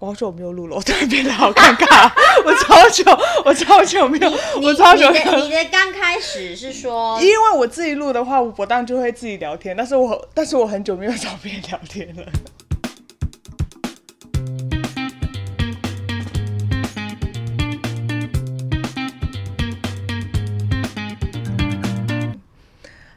[0.00, 2.10] 我好久没有录了，我突然变得好尴尬。
[2.42, 3.04] 我超久，
[3.44, 4.30] 我超久没有，
[4.62, 5.36] 我超久没有。
[5.44, 9.76] 你的刚开始是说，因为我自己录的话，我当然就会自己聊天。
[9.76, 12.24] 但是我，但是我很久没有找别人聊天了。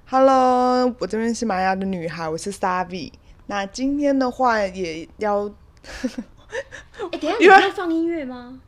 [0.10, 3.14] Hello，我这边是玛雅的女孩，我是 Savi。
[3.46, 5.50] 那今天的话也要。
[7.12, 8.60] 哎，等下你会放音乐吗？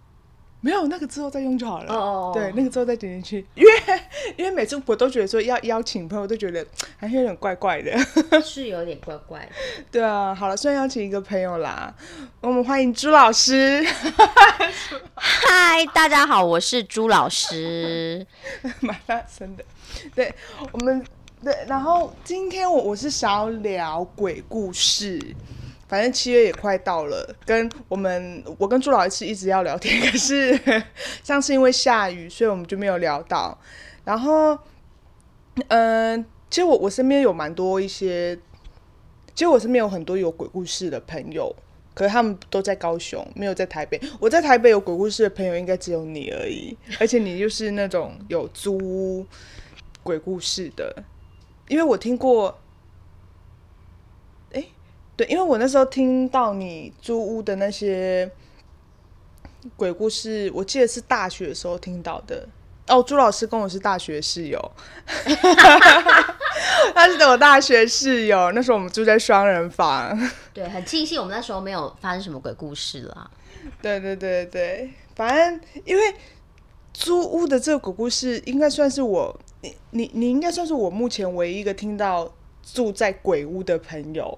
[0.61, 1.93] 没有，那个之后再用就好了。
[1.93, 3.47] 哦，对，那个之后再点进去。
[3.53, 3.71] 因为
[4.35, 6.65] 因为每次我都觉得说要邀请朋友，都觉得
[6.97, 7.95] 还是有点怪怪的。
[8.41, 9.51] 是有点怪怪的。
[9.91, 11.93] 对啊，好了，虽然邀请一个朋友啦，
[12.41, 13.85] 我们欢迎朱老师。
[15.13, 18.25] 嗨，大家好，我是朱老师。
[18.79, 19.63] 蛮大声的。
[20.15, 20.33] 对，
[20.71, 21.05] 我们
[21.43, 25.21] 对，然后今天我我是想要聊鬼故事。
[25.87, 30.59] 反正七月也快到了，跟我们我跟朱老师一直要聊天，可是
[31.23, 33.55] 上次因为下雨，所以我们就没有聊到。
[34.03, 34.57] 然后，
[35.67, 38.35] 嗯，其实我我身边有蛮多一些，
[39.35, 41.55] 其实我身边有很多有鬼故事的朋友，
[41.93, 44.01] 可是他们都在高雄，没有在台北。
[44.19, 49.23] 我在台北有鬼故事的朋友，应该只有你而已，而且你就是那种有租
[50.01, 51.03] 鬼故事的，
[51.67, 52.59] 因为我听过。
[55.17, 58.29] 对，因为我那时候听到你租屋的那些
[59.77, 62.47] 鬼故事，我记得是大学的时候听到的。
[62.87, 64.71] 哦，朱老师跟我是大学室友，
[66.93, 68.51] 他是我大学室友。
[68.51, 70.15] 那时候我们住在双人房。
[70.53, 73.31] 对，很庆幸我们那时候没有发生什么鬼故事啦。
[73.81, 76.13] 对对对对，反正因为
[76.93, 84.37] 租屋的这个鬼故事，应该算是我你你你应该算是我目前唯一一个听到住在鬼屋的朋友。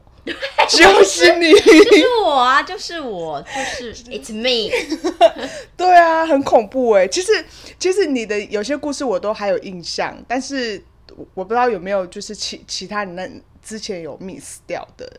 [0.70, 4.72] 就是你，就是我啊，就是我，就是 It's me。
[5.76, 7.08] 对啊，很恐怖哎。
[7.08, 7.46] 其实，
[7.80, 10.84] 其实你的有些故事我都还有印象，但是
[11.34, 13.30] 我不知道有没有就是其其他你那
[13.64, 15.10] 之前有 miss 掉的。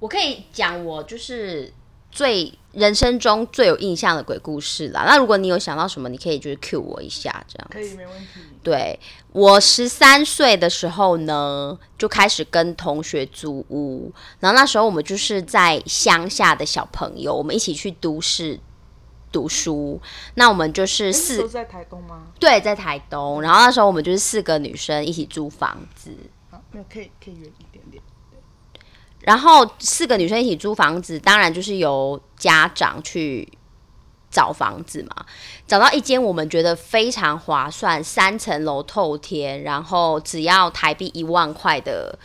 [0.00, 1.72] 我可以讲我就是
[2.18, 5.04] 最人生中最有印象的鬼故事啦。
[5.06, 8.40] 那如果你有想到什么，你可以就是 cue 我一下，这样可以没问题。
[8.60, 8.98] 对
[9.30, 18.58] 我十三岁的时候呢，就开始跟同学租屋，然后那时候我们就是在乡下的小朋友，我们一起去都市
[19.30, 20.00] 读书。
[20.34, 22.32] 那我们就是四在台东吗？
[22.40, 23.40] 对，在台东。
[23.42, 26.10] 然后那时候我们就是四个女生一起租房子。
[26.50, 27.67] 好，那可以可以远一点点。
[29.28, 33.46] 然后四个女生一起租房子，当然就是由家长去。
[34.30, 35.24] 找房子嘛，
[35.66, 42.16] 找到一间我们觉得非常划算，三层楼透天，然后只要台币一万块的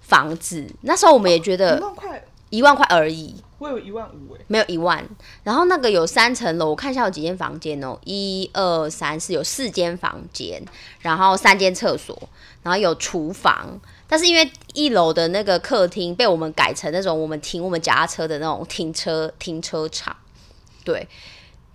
[0.00, 0.66] 房子。
[0.80, 3.36] 那时候我们也觉得一万块，一万块而已。
[3.58, 5.06] 我有一万五哎，没有一万。
[5.42, 10.64] 然后那个有三层楼，我看一下有几间房间哦，一二三四，有四间房间，
[11.00, 12.18] 然后三间厕所，
[12.62, 13.78] 然后有厨房。
[14.06, 20.16] 但是因为一楼的那个客厅被我们改成那种我们停我们脚踏车的那种停车停车场，
[20.84, 21.08] 对。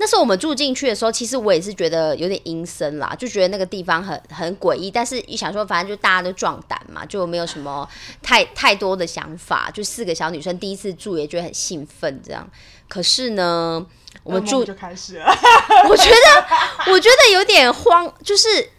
[0.02, 4.90] 那时候我们住进去的时候，其实我也是觉得有点阴森啦，就觉得那个地方很很诡异。
[4.90, 7.86] 但是一想说，反正就大家都壮胆嘛，就没有什么
[8.22, 9.70] 太太多的想法。
[9.74, 12.50] 就四个小女生第一次住，也觉得很兴奋这样。
[12.88, 13.86] 可是呢，
[14.24, 15.26] 我们住就开始了。
[15.90, 18.70] 我觉得，我觉得有点慌，就是。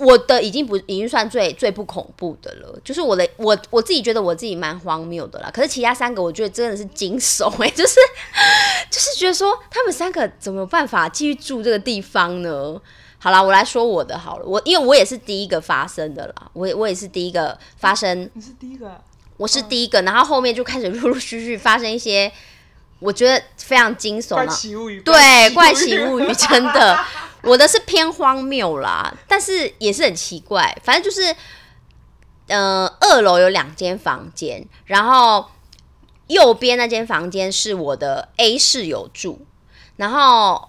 [0.00, 5.50] 我的已经不已经算最最不恐怖的了，就是我的我我自己觉得我自己蛮荒谬的啦。
[5.52, 7.96] 可是其他三个我觉得真的是惊悚哎， 就是
[8.90, 12.80] 就是觉得说他们三个怎么有办法继续住这个地方呢？
[13.18, 18.98] 好啦，我来说我的好了，我因为我也是第一个发生的啦，我我也是第一个发生，你是第一个，
[19.36, 22.32] 我是第一个，然后后面就开始陆陆续续发生一些
[23.00, 26.98] 我觉得非常惊悚的怪奇物语，对怪奇物语真的。
[27.42, 30.76] 我的是偏荒谬啦，但是也是很奇怪。
[30.82, 31.34] 反正就是，
[32.48, 35.46] 呃，二楼有两间房间，然后
[36.26, 39.46] 右边那间房间是我的 A 室友住，
[39.96, 40.68] 然后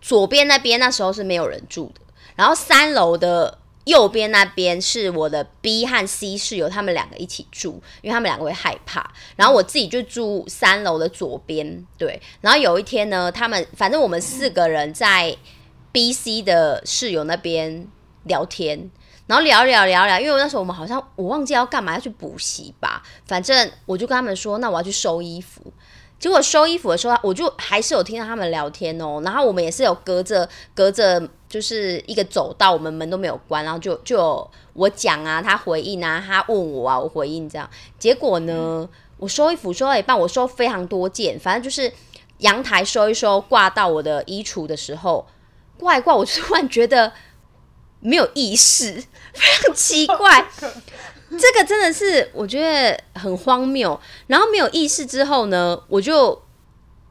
[0.00, 2.00] 左边那边那时候是没有人住的，
[2.36, 9.12] 然后三楼的右边那边是我的 B 和 C 室友，他们两个一起住，因为他们两个会害怕。
[9.36, 12.20] 然后我自己就住三楼的左边，对。
[12.40, 15.36] 然后有一天呢，他们反正我们四个人在。
[15.96, 17.88] B、C 的室友那边
[18.24, 18.90] 聊天，
[19.26, 23.02] 然后聊聊聊聊，因为那时候我们好像我忘记要干嘛，要去补习吧。
[23.24, 25.72] 反正我就跟他们说，那我要去收衣服。
[26.18, 29.22] 结果收衣服的时候，我就还是有听到他们聊天哦。
[29.24, 37.66] 然后我们也是有隔着隔着，就是一个走道，我们门都没有关，然后就就我讲啊，他回应啊，他问我啊，我回应这样。
[37.98, 41.90] 结果呢，我收衣服收到一半，我收非常多件，反正就是。
[42.40, 45.26] 阳台收一收，挂到我的衣橱的时候，
[45.78, 47.12] 挂一挂，我突然觉得
[48.00, 48.92] 没有意识，
[49.32, 50.48] 非常奇怪。
[51.30, 54.00] 这个真的是我觉得很荒谬。
[54.28, 56.40] 然后没有意识之后呢，我就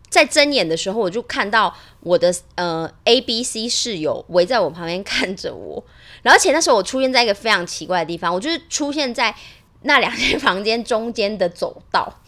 [0.09, 5.83] 在睁眼的时候，我就看到我的呃 A、B、C 室友围在我旁边看着我。
[6.21, 9.35] 然后而且那时候我出现在一个非常奇怪的地方，我就是出现在
[9.81, 12.21] 那两间 房间中间的走道。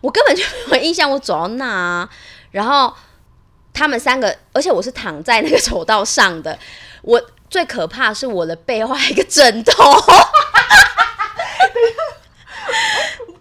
[0.00, 2.10] 我根本就没有印象，我走到那啊，
[2.50, 2.92] 然后
[3.76, 6.58] 他们三个，而且我是躺在那个走道上的。
[7.02, 9.92] 我最可怕是我的背后一个枕头。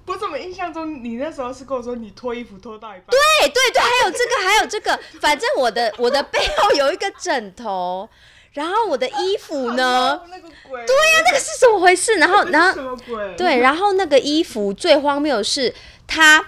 [0.06, 3.08] 我怎么印象中你那时候是跟我说你脱衣服脱到一半？
[3.08, 8.08] 对对对，还有这个，还有这个，反正我的我的背后有一个枕头，
[8.52, 10.22] 然后我的衣服呢？
[10.30, 12.16] 那个鬼，对呀、那个是怎么回事？
[12.16, 13.36] 然后然后什么鬼？
[13.36, 15.74] 对，然后那个衣服最荒谬的是，
[16.06, 16.46] 它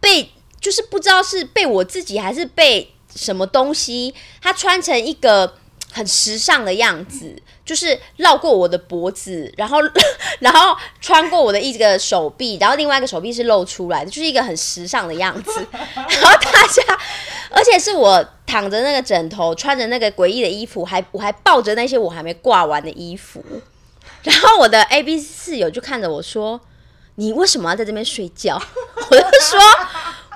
[0.00, 0.32] 被
[0.64, 5.58] 就是不知道是被我自己还是被什么东西，他穿成一个
[5.92, 9.78] 很时尚的样子，就是绕过我的脖子，然后
[10.40, 15.66] 然后穿过我的一个手臂，然后另外一个手臂是露出来的，就是一个很时尚的样子。
[15.70, 16.98] 然后大家，
[17.50, 23.44] 而且是我躺着那个枕头，穿着那个诡异的衣服，还我还抱着那些我还没挂完的衣服。
[24.22, 26.58] 然后我的 A B 室友就看着我说
[27.16, 28.56] ：“你为什么要在这边睡觉？”
[29.10, 29.60] 我就说：“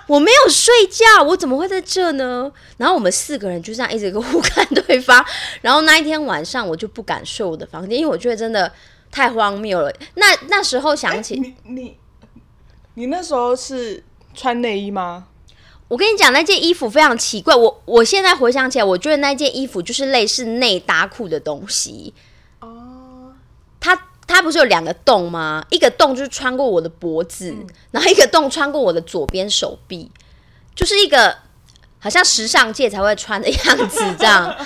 [0.08, 5.24] 我没有睡觉，我怎么会在这呢？”然后我们四个人就这样一直互看对方。
[5.62, 8.72] 然后那一天晚上我就不敢睡我的房间，因为我觉得真的
[9.12, 9.92] 太荒谬了。
[10.14, 11.96] 那那时候想起，你你
[12.94, 14.02] 你那时候是
[14.34, 15.28] 穿内衣吗？
[15.88, 17.54] 我跟你讲，那件衣服非常奇怪。
[17.54, 22.12] 我我现在回想起来，我觉得那件衣服就是类似内搭裤的东西。
[24.28, 25.64] 哦，它它不是有两个洞吗？
[25.70, 30.10] 一个洞就是穿过我的脖子，嗯然后一个洞穿过我的左边手臂，
[30.76, 31.36] 就是一个
[31.98, 34.54] 好像时尚界才会穿的样子这样。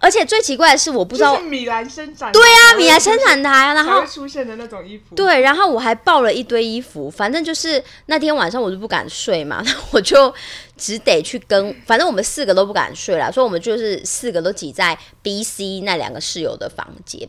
[0.00, 10.32] 而且最奇怪的是，我不知道就是米兰生产对啊，米兰生生产台啊，然后出现的那种衣服。，对，然后我还抱了一堆衣服，反正就是那天晚上我就不敢睡嘛， 那我就
[10.76, 17.28] 只得去跟，反正我们四个都不敢睡了，所以我们就是四个都挤在 B、C 那两个室友的房间。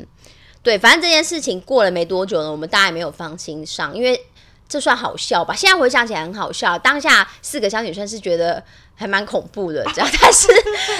[0.70, 4.24] 对，反正这件事情过了没多久呢，我们大家也没有放心上，因为
[4.68, 5.56] 这算好笑吧？
[5.56, 8.64] 现在回想起来很好笑，当下四个小女生是觉得
[8.94, 10.48] 还蛮恐怖的，这样， 但是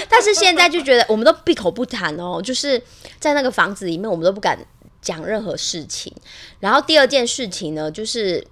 [0.08, 2.82] 但是现在就觉得我们都闭口不谈哦，就是
[3.20, 4.58] 在那个房子里面，我们都不敢
[5.00, 6.12] 讲任何事情。
[6.58, 8.44] 然后第二件事情呢，就是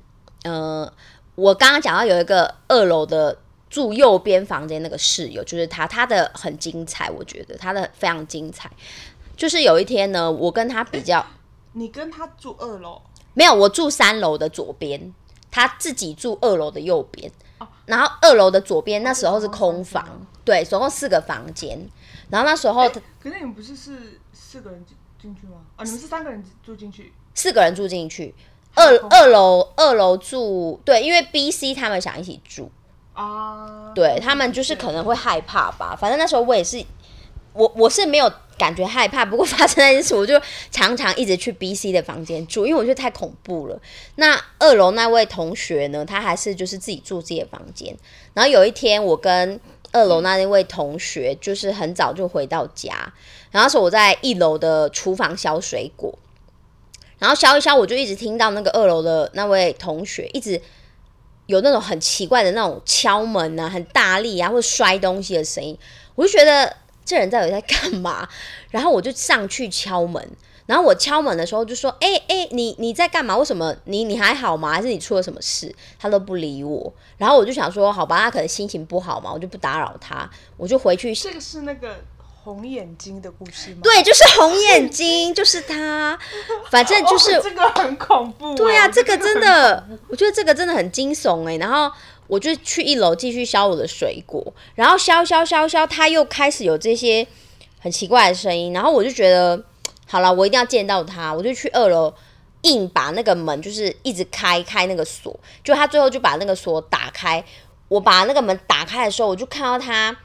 [0.44, 0.88] 呃，
[1.34, 3.36] 我刚刚讲到有一个二楼的
[3.68, 8.70] 住右边房间那个室友，就是他，他的很精彩，我觉得他的非常精彩。
[9.38, 11.24] 就是有一天呢，我跟他比较，
[11.72, 13.00] 你跟他住二楼，
[13.32, 15.14] 没有，我住三楼的左边，
[15.50, 17.32] 他自己住二楼的右边。
[17.86, 20.06] 然后二楼的左边那时候是空房，
[20.44, 21.78] 对，总共四个房间。
[22.28, 25.58] 然后那时候他可是你们不是是四个人进进去吗？
[25.76, 27.12] 啊，你们是三个人住进去。
[27.34, 28.34] 四个人住进去，
[28.74, 32.70] 二二楼二楼住，对，因为 B、C 他们想一起住，
[33.14, 35.96] 啊，对他们就是可能会害怕吧。
[35.98, 36.84] 反正那时候我也是，
[37.52, 40.38] 我我是没有感觉害怕，不过发生那件事，我就
[40.70, 43.80] 常常一直去 B、C 的房间住，因为我觉得太恐怖了。
[44.16, 47.96] 那二楼那位同学呢，他还是就是自己住自己的房间。
[48.34, 49.58] 然后有一天，我跟
[49.92, 52.92] 二楼那位同学就是很早就回到家，
[53.50, 56.18] 然后那时候我在一楼的厨房削水果。
[57.18, 60.60] 然后削一削，我就一直听到那个二楼的那位同学一直
[61.46, 65.76] 有那种很奇怪的那种敲门啊，很大力啊，或摔东西的声音，
[66.14, 66.76] 我就觉得
[67.08, 68.28] 这人到底在干嘛？
[68.70, 70.22] 然后我就上去敲门，
[70.66, 73.34] 然后我敲门的时候就说：“哎、哎、你你在干嘛？
[73.34, 74.70] 为什么你你还好吗？
[74.70, 81.96] 还是你出了什么事？”他都不理我，然后我就想说：“好吧，他可能心情不好嘛，我就不打扰他，我就回去这个是那个
[82.44, 83.80] 红眼睛的故事吗？
[83.82, 86.18] 对，就是红眼睛，就是他，
[86.70, 88.56] 反正就是、哦这个很恐怖欸。
[88.56, 91.90] 对啊，这个真的，我觉得这个真的很惊悚哎、然后
[92.28, 97.26] 我就去一楼继续削我的水果，然后削削削削，他又开始有这些
[97.80, 99.64] 很奇怪的声音，然后我就觉得
[100.06, 102.14] 好了，我一定要见到他，我就去二楼。
[102.62, 107.42] 硬把那个门就是一直开开那个锁，就他最后就把那个锁打开。
[107.86, 110.16] 我把那个门打开的时候，我就看到他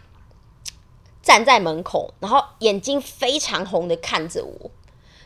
[1.22, 4.72] 站在门口，然后眼睛非常红的看着我。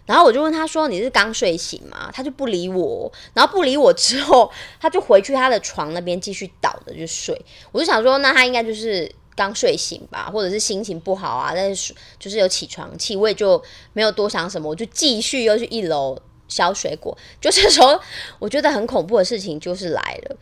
[0.08, 4.50] 然后我就问他说：“你是刚睡醒吗？”他就不理我，然后不理我之后，
[4.80, 7.40] 他就回去他的床那边继续倒着就睡。
[7.74, 13.62] 我就想说，那他应该就是刚睡醒吧，或者是心情不好啊，但是就是有起床气，我也就
[13.92, 17.16] 没有多想什么，我就继续又去一楼削水果。
[17.42, 18.00] 就这时候，
[18.40, 20.38] 我觉得很恐怖的事情就是来了，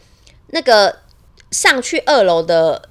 [0.50, 1.00] 那个
[1.50, 2.90] 上去二楼的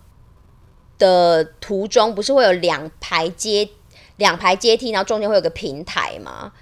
[0.98, 3.68] 的途中，不是会有两排阶
[4.16, 6.52] 两排阶梯，然后中间会有个平台吗？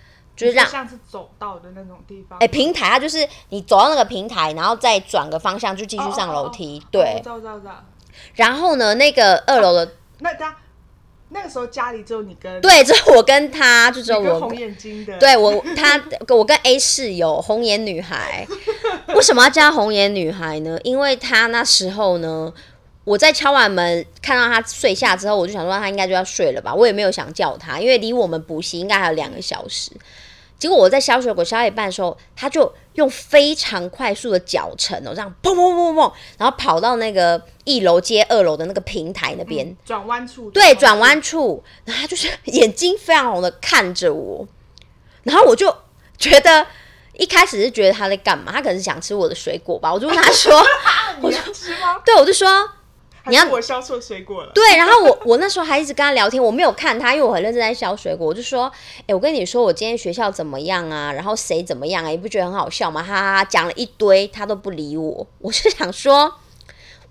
[0.42, 2.38] 就是让像是走道的那种地方。
[2.38, 6.78] 哎、平台它就是你走到那个平台，然后再转个方向就继续上楼梯。
[6.78, 7.84] 哦哦哦哦对我，知道，知道，知道。
[8.34, 10.54] 然后呢，那个二楼的、那他
[11.30, 18.46] 那个时候家里只有你跟对，只有我跟他，就只有我红眼睛的，对我，他我跟 A 室友红眼女孩，
[19.14, 20.78] 为什么要叫她红眼女孩呢？
[20.84, 22.52] 因为她那时候呢，
[23.04, 29.90] 我在敲完门看到她睡下之后，我就想说她应该就要睡了吧，我也没有想叫她，因为离我们补习应该还有两个小时。
[30.62, 44.46] 结果我在削水果削到一半的时候，他就用非常快速的脚程哦，这样砰砰砰砰，然后跑到那个一楼接二楼的那个平台那边，嗯转弯处，对，转弯处，然后他就是眼睛非常红的看着我，
[45.24, 45.76] 然后我就
[46.16, 46.64] 觉得
[47.14, 50.64] 一开始是觉得他在干嘛，他可能是想吃我的水果吧，我就问他说，
[51.20, 52.00] 你要吃吗？
[52.06, 52.70] 对，我就说
[53.26, 54.50] 你要我削错水果了？
[54.52, 58.70] 对，然后我我那时候还一直跟他聊天，我没有看他，因为我很认真在削水果，我就说，
[59.06, 63.02] 哎、我跟你说我今天学校怎么样啊，然后谁怎么样啊，你不觉得很好笑吗？
[63.02, 66.34] 哈哈哈，讲了一堆，他都不理我，我就想说。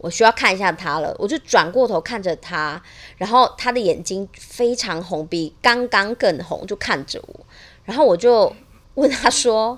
[0.03, 2.81] 我需要看一下他了，我就转过头看着他，
[3.17, 7.45] 然后他的眼睛非常红，比刚刚更红，就看着我，
[7.85, 8.51] 然后我就
[8.95, 9.77] 问他说：“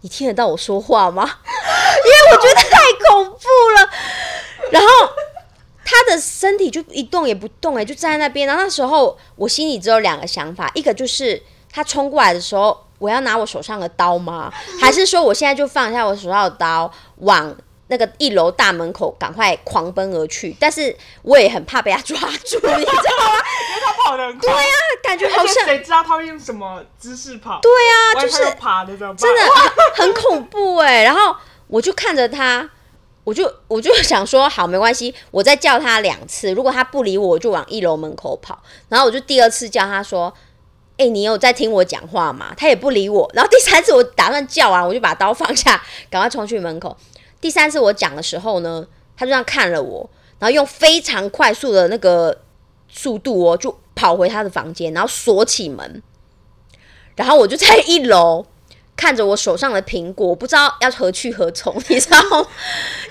[0.00, 2.78] 你听得到我说话吗？” 因为我觉得太
[3.10, 3.38] 恐怖
[3.76, 3.90] 了。
[4.70, 4.88] 然后
[5.90, 8.46] 他的身体就一动也不动、哎，就站在那边。
[8.46, 11.42] 然后那时候我心里只有两个想法，一个就是
[11.72, 14.52] 他冲过来的时候，我要拿我手上的刀吗？
[14.80, 17.56] 还是说我现在就放下我手上的刀，往
[17.88, 20.56] 那个一楼大门口赶快狂奔而去？
[20.60, 23.34] 但是我也很怕被他抓住，你知道吗？
[23.68, 24.68] 因为他跑得很快，对呀，
[25.02, 27.58] 感觉好像谁知道他会用什么姿势跑？
[27.60, 28.96] 对啊，就是爬的？
[28.96, 29.42] 真的
[29.96, 31.34] 很很恐怖哎、然后
[31.66, 32.70] 我就看着他，
[33.30, 38.60] 我就我就想说，好，没关系，我再叫他两次，如果他不理我，我就往一楼门口跑。
[38.88, 40.34] 然后我就第二次叫他说。
[41.02, 42.52] 哎、你有在听我讲话吗？
[42.58, 43.26] 他也不理我。
[43.32, 46.94] 然后第三次我打算叫完，我就把刀放下，赶快冲去门口。
[47.40, 52.42] 第三次我讲的时候呢，他就这样看了我，然后用非常快速的那个
[52.90, 56.02] 速度哦，就跑回他的房间，然后锁起门。
[57.16, 58.44] 然后我就在一楼
[59.00, 62.46] 看着我手上的苹果，我不知道要何去何从， 你知道吗？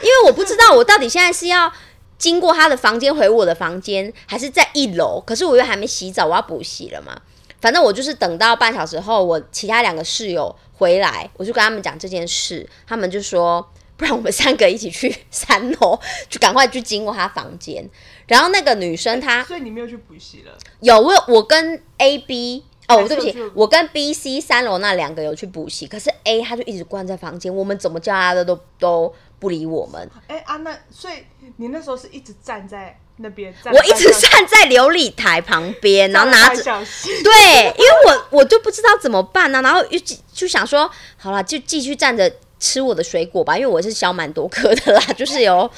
[0.03, 1.73] 因为我不知道我到底现在是要
[2.19, 5.19] 经过他的房间回我的房间，还是在一楼。
[5.25, 7.19] 可是我又还没洗澡，我要补习了嘛。
[7.59, 13.67] 反正我就是等到半小时后，我其他两个室友回来，我就跟他们讲这件事，他们就说，
[13.97, 17.89] 不然我们三个一起去三楼，就赶快去经过他房间。
[18.27, 30.09] 然后那个女生她所以你没有去补习了，有我有我跟 A B 哦，对不起，我跟 B C 三楼那两个有去补习，可是 A 他就一直关在房间，我们怎么叫他的都都不理我们。
[30.27, 31.13] 哎啊，那所以
[31.57, 45.69] 你那时候是一直站在那边，站我一直站站在琉璃台旁边，然后拿着对， 因为我我就不知道怎么办呢、然后就就想说，好了，就继续站着吃我的水果吧，因为我是削蛮多颗的啦，就是有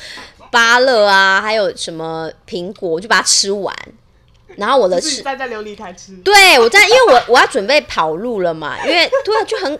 [0.50, 3.76] 芭乐啊，还有什么苹果，我就把它吃完。
[4.58, 9.80] 然后我的是站在琉璃台吃，对我在，因为我我要准备跑路了嘛， 因为对，就很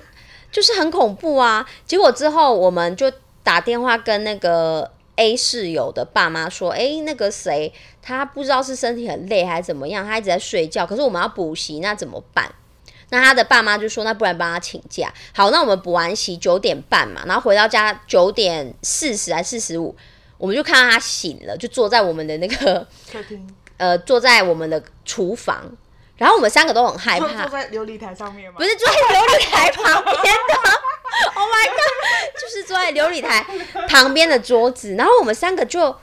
[0.52, 1.66] 就是很恐怖啊。
[1.86, 3.12] 结果之后我们就
[3.44, 12.52] 打电话跟那个 A 室友的爸妈说，诶，那个谁，他不知道是身体很累还是怎么样，他一直在睡觉，可是我们要补习，那怎么办？
[13.10, 15.14] 那他的爸妈就说，那不然帮他请假。
[15.34, 19.94] 好，那我们补完习九点半嘛，然后回到家九点四十还四十五，
[20.38, 23.46] 我们就看到他醒了，就坐在我们的那个客厅，
[23.82, 25.72] 呃，坐在我们的厨房，
[26.16, 28.58] 然后我们三个都很害坐怕坐，在琉璃台上面吗？
[28.60, 30.54] 不是坐在琉璃台旁边的，
[31.34, 33.44] Oh my god，就是坐在琉璃台
[33.88, 35.96] 旁边的桌子，然后我们三个就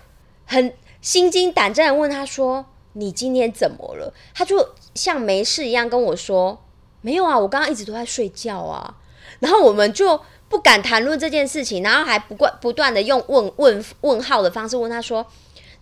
[0.44, 6.64] 很心惊胆战的问他说：“你今天怎么了？”他就像没事一样跟我说
[7.00, 8.96] ：“没有啊，我刚刚一直都在睡觉啊。
[9.38, 15.24] ”然后我们就不敢谈论这件事情，然后还不断不断的用问问问号的方式问他说：“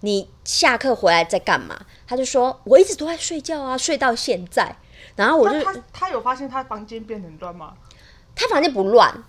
[0.00, 4.76] 你下课回来在干嘛？”他就说：“我一直都在睡觉啊，睡到现在。”
[5.16, 7.72] 然后我就他他有发现他房间变很乱吗？
[8.34, 9.24] 他房间不乱，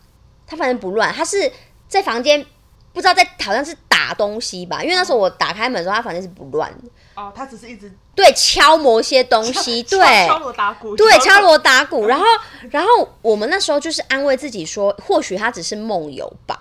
[0.45, 1.49] 他房间不乱，他是
[1.87, 2.45] 在房间
[2.91, 12.25] 不知道在好像是打东西吧，因为那时候我打开门的时候，他房间是不乱的，哦，他只是一直对，敲某些东西，对，敲锣打鼓，对，敲锣打鼓，然后，
[12.69, 12.89] 然后
[13.21, 16.59] 我们那时候就是安慰自己说，或许他只是梦游吧，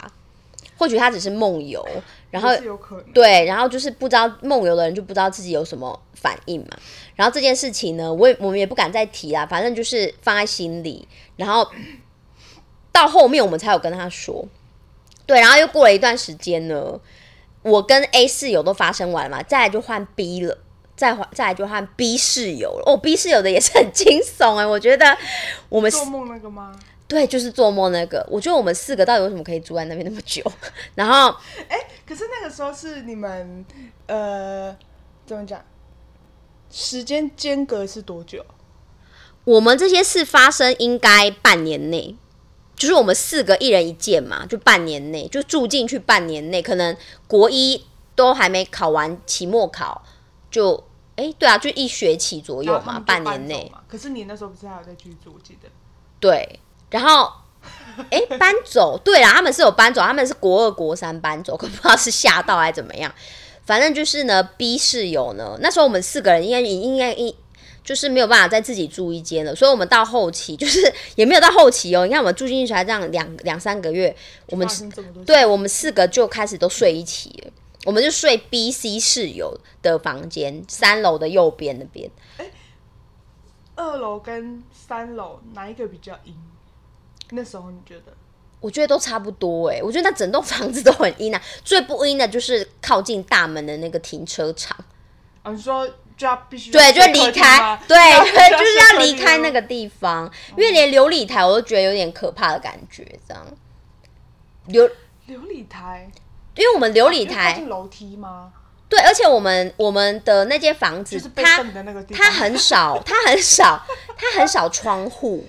[0.79, 1.85] 或许他只是梦游，
[2.31, 2.51] 然后
[3.15, 6.77] 对，然后就是不知道梦游的人就不知道自己有什么反应嘛。
[7.15, 11.07] 然后这件事情呢，我也我们也不敢再提啦，反正就是放在心里。
[11.37, 11.69] 然后
[12.93, 14.47] 到后面我们才有跟他说，
[15.27, 16.99] 对，然后又过了一段时间呢，
[17.63, 20.59] 我跟 A 室友都发生完了嘛，再来就换 B 了。
[20.97, 25.15] 再换再来就换 B 室友了哦，B 室友的也是很惊悚哎，我觉得
[25.69, 26.75] 我们做梦那个吗？
[27.09, 28.27] 对，就是做梦那个。
[28.31, 30.43] 我觉得我们四个到底为什么可以住在那边那么久？
[30.97, 31.29] 然后，
[31.69, 33.65] 哎、可是那个时候是你们
[34.07, 34.77] 呃，
[35.25, 35.65] 怎么讲？
[36.71, 38.45] 时间间隔是多久？
[39.45, 42.17] 我们这些事发生应该半年内，
[42.75, 46.97] 就是我们四个一人一件嘛，就半年内就住进去，半年内可能
[47.29, 47.87] 国一
[48.17, 50.03] 都还没考完期末考，
[50.51, 50.83] 就
[51.15, 53.73] 哎、对啊，就一学期左右嘛，半年内。
[53.87, 55.33] 可是你那时候不是还有在居住？
[55.33, 55.69] 我记得。
[56.19, 56.59] 对，
[56.91, 57.31] 然后
[58.11, 63.13] 哎、搬走，对啦，他们是有搬走，他们是国二国三搬走，可不知道是吓到还是怎么样。
[63.65, 67.35] 反正就是呢，B 室友呢，那时候我们四个人应该应该一
[67.83, 74.15] 就是没有办法再自己住一间了，所以我们到后期就是也没有到后期哦，你看我们住进去才这样两两三个月，
[74.51, 74.69] 我们
[75.25, 77.51] 对我们四个就开始都睡一起了，
[77.85, 82.11] 我们就睡 B、C 室友的房间，三楼的右边那边。
[83.75, 86.35] 二楼跟三楼哪一个比较阴？
[87.31, 88.13] 那时候你觉得？
[88.61, 91.41] 我觉得都差不多哎，我觉得那整栋房子都很阴啊。
[91.63, 94.77] 最不阴的就是靠近大门的那个停车场，
[95.43, 103.47] 啊，你说就要必须对，就离开对对， 就是要离开那个地方，因为连琉璃台我都觉得有点可怕的感觉，这样。
[104.69, 104.91] 琉，
[105.29, 106.11] 琉璃台，
[106.57, 108.53] 因为我们琉璃台近楼梯吗？
[108.89, 111.63] 对，而且我们我们的那间房子，它。
[112.13, 113.85] 它很少，它很少，
[114.17, 115.45] 它很少窗户，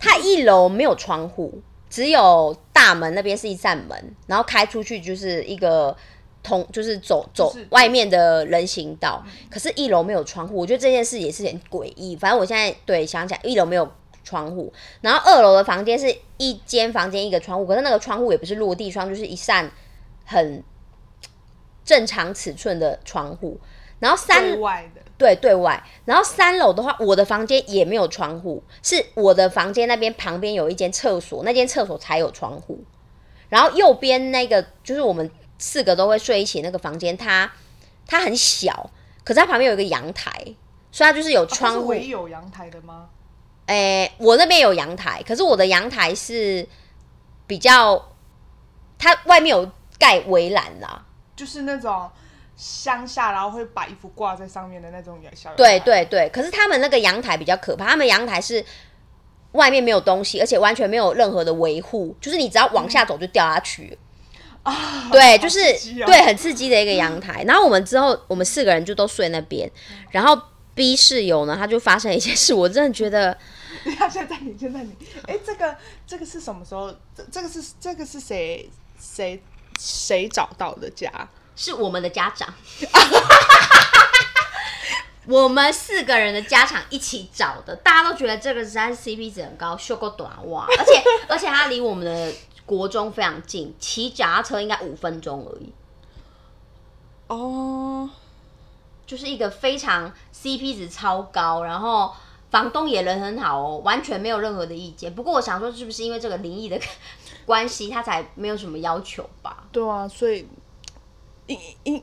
[0.00, 5.96] 它一楼没有窗户，只有大门那边是一扇门，然后开出去就是一个
[6.42, 9.22] 通，就是走走外面的人行道。
[9.50, 12.16] 可是，一楼没有窗户，我觉得这件事也是很诡异。
[12.16, 13.86] 反正我现在对想起来，一楼没有
[14.24, 19.70] 窗户，然后二楼的房间是一间房间一个窗户，可是那个窗户也不是落地窗，就是一扇
[20.24, 20.64] 很
[21.84, 23.60] 正常尺寸的窗户。
[23.98, 32.82] 然后三对外的，对对外，然后三楼的话，我的房间也没有窗户，是我的房间那边旁边有一间厕所，那间厕所才有窗户。
[33.50, 37.52] 然后右边那个就是我们四个都会睡一起那个房间，它
[38.06, 38.90] 它很小，
[39.22, 40.32] 可是它旁边有一个阳台，
[40.90, 41.88] 所以它就是有窗户。
[41.88, 43.10] 唯一有阳台的吗？
[43.66, 46.66] 诶、我那边有阳台，可是我的阳台是
[47.46, 48.10] 比较，
[48.98, 51.04] 它外面有盖围栏啦。
[51.36, 52.10] 就是那种
[52.62, 55.56] 乡下，然后会把衣服挂在上面的那种小阳台。
[55.56, 58.62] 对对对，可是他们那个阳台比较可怕，他们阳台是
[59.52, 63.96] 外面没有东西，而且完全没有任何的维护，就是你只要往下走就掉下去
[65.10, 65.58] 对，就是
[66.04, 67.42] 对，很刺激的一个阳台。
[67.44, 69.68] 然后我们之后，我们四个人就都睡那边。
[70.10, 70.38] 然后
[70.74, 73.36] B 室友呢，他就发生了一件事，我真的觉得
[73.82, 74.94] 等一下，现在你，现在你，
[75.26, 75.74] 哎，这个
[76.06, 76.94] 这个是什么时候？
[77.16, 78.68] 这这个是这个是谁
[79.00, 79.42] 谁
[79.78, 81.10] 谁找到的家？
[81.56, 82.52] 是我们的家长。
[85.26, 92.32] 我们四个人的家长一起找的，大家都觉得这个实在是 CP 值很高，修够短袜，而且 而且它离我们的
[92.66, 95.72] 国中非常近，骑脚踏车应该五分钟而已，
[97.28, 98.10] 哦，
[99.06, 102.12] 就是一个非常 CP 值超高，然后
[102.50, 105.14] 房东也人很好哦，完全没有任何的意见。
[105.14, 106.80] 不过我想说，是不是因为这个灵异的
[107.46, 109.64] 关系，他才没有什么要求吧？
[109.70, 110.48] 对啊，所以
[111.50, 112.02] 应应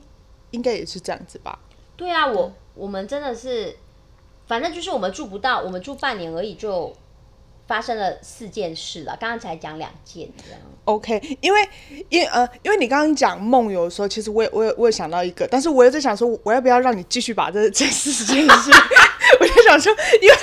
[0.52, 1.58] 应该也是这样子吧？
[1.96, 3.76] 对啊，我我们真的是，
[4.48, 6.94] 反正就是我们住不到，我们住半年而已，就
[7.66, 9.18] 发生了四件事了。
[9.20, 10.62] 刚刚才讲两件这样。
[10.86, 11.70] OK，因为
[12.10, 18.72] 因呃，因为你刚刚讲梦游的时候，其实我也我也我也想到一个，但是我也在想说，我要不要让你继续把这这四件事？
[19.40, 20.36] 我就想说，因为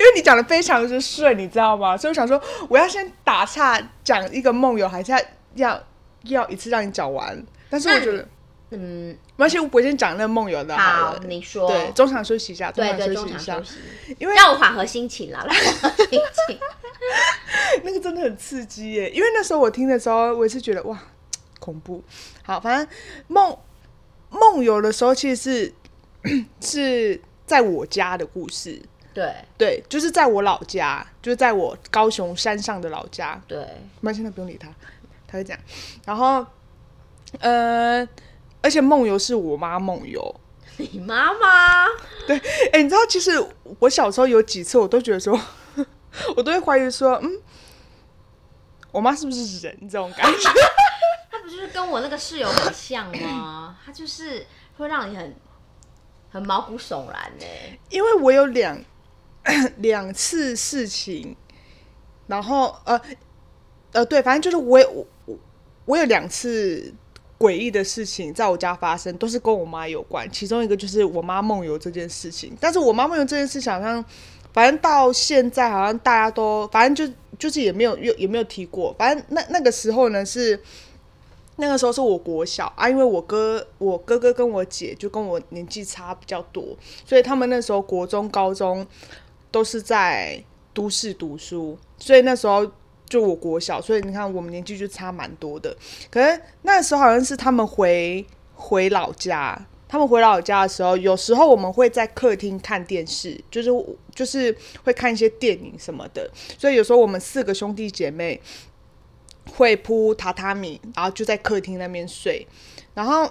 [0.00, 1.96] 因为你讲的非常之顺，你知道吗？
[1.96, 5.20] 所以我想说，我要先打岔讲一个梦游，还是要
[5.54, 5.82] 要
[6.24, 7.44] 要一次让你讲完？
[7.72, 8.28] 但是我觉得，
[8.70, 11.20] 嗯，没关系，我先讲那个梦游的好了，。
[11.26, 11.66] 你说。
[11.66, 13.78] 对，中场休息一下，中场休息一下中场休，息，
[14.18, 16.58] 因为让我缓和心情啦，让我缓和心情。
[17.82, 19.08] 那个真的很刺激耶！
[19.10, 21.02] 因为那时候我听的时候，我也是觉得哇，
[21.58, 22.04] 恐怖。
[22.42, 22.86] 好，反正
[23.28, 23.56] 梦
[24.28, 25.72] 梦游的时候，其实
[26.22, 28.80] 是 是在我家的故事。
[29.14, 33.38] 对对，就是在我老家，就是在我高雄山上的老家。
[33.46, 33.66] 对，
[34.00, 34.68] 那现在不用理他，
[35.26, 35.58] 他会讲。
[36.06, 36.46] 然后，
[37.40, 38.06] 呃，
[38.60, 40.34] 而且梦游是我妈梦游。
[40.78, 41.86] 你妈妈
[42.26, 42.36] 对
[42.72, 43.30] 哎、你知道，其实
[43.78, 45.38] 我小时候有几次，我都觉得说，
[46.36, 47.30] 我都会怀疑说，嗯，
[48.90, 50.50] 我妈是不是人这种感觉？
[51.30, 53.76] 她不就是跟我那个室友很像吗？
[53.84, 54.46] 她就是
[54.78, 55.36] 会让你很
[56.30, 57.44] 很毛骨悚然呢、
[57.90, 58.82] 因为我有两
[59.78, 61.36] 两次事情，
[62.26, 63.00] 然后呃
[63.92, 65.38] 呃，对，反正就是我有我
[65.84, 66.92] 我有两次
[67.42, 70.30] 诡异的事情在我家发生，都是跟我妈有关。
[70.30, 74.04] 其中一个就是我妈梦游这件事情，但是我妈梦游这件事情好像，
[74.52, 78.94] 反正到现在好像大家都，反正就就是也没有也也没有提过。
[78.96, 80.60] 反正那那个时候呢是。
[81.56, 86.64] 那个时候是我国小啊，因为我哥我哥哥跟我姐就跟我年纪差比较多，
[87.04, 88.84] 所以他们那时候国中、高中
[89.50, 92.68] 都是在都市读书，所以那时候
[93.12, 95.76] 就我国小，所以你看我们年纪就差蛮多的。
[96.10, 103.70] 可是那时候好像是他们回回老家，他们回老家的时候，有时候我们会在客厅看电视，就是
[104.14, 108.40] 就是会看一些电影什么的，所以有时候我们四个兄弟姐妹。
[109.56, 112.46] 会铺榻榻米，然后就在客厅那边睡，
[112.94, 113.28] 然后，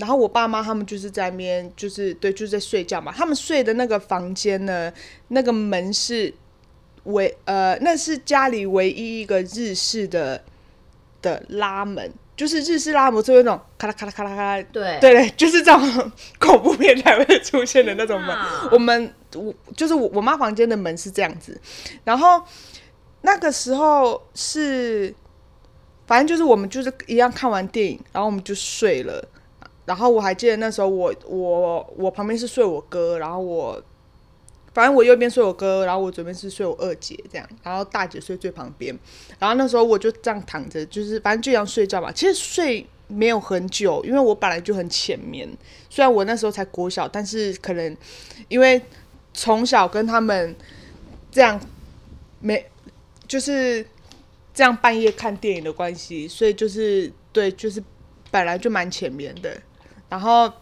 [0.00, 3.12] 然后我爸妈他们就是在那边，就是对，就是在睡觉嘛。
[3.16, 4.92] 他们睡的那个房间呢，
[5.28, 6.34] 那个门是
[7.08, 10.42] 唯呃，那是家里唯一一个日式的
[11.20, 18.36] 的拉门，就是日式拉门是那种咔啦咔啦咔啦咔啦，对对 对，就是这种恐怖片才会出现的那种门。
[18.72, 21.60] 我们我就是我我妈房间的门是这样子，
[22.04, 22.42] 然后
[23.22, 25.14] 那个时候是。
[26.08, 29.22] 反正就是我们就是一样看完电影，然后我们就睡了。
[29.84, 33.78] 然后我还记得那时候我我我旁边是睡我哥，然后我
[34.78, 38.96] 反正我右边睡我哥，然后我左边是睡我二姐这样，然后大姐睡最旁边。
[39.40, 42.12] 然后那时候我就这样躺着，就是反正就这样睡觉嘛。
[42.12, 45.48] 其实睡没有很久，因为我本来就很浅眠。
[45.90, 47.96] 虽然我那时候才国小，但是可能
[48.48, 48.80] 因为
[49.34, 50.54] 从小跟他们
[51.32, 51.60] 这样
[52.40, 52.64] 没
[53.26, 53.84] 就是。
[54.54, 57.80] 这样半夜看电影的关系，所以就是对，就是
[58.28, 59.56] 本来就蛮浅眠的，
[60.08, 60.52] 然后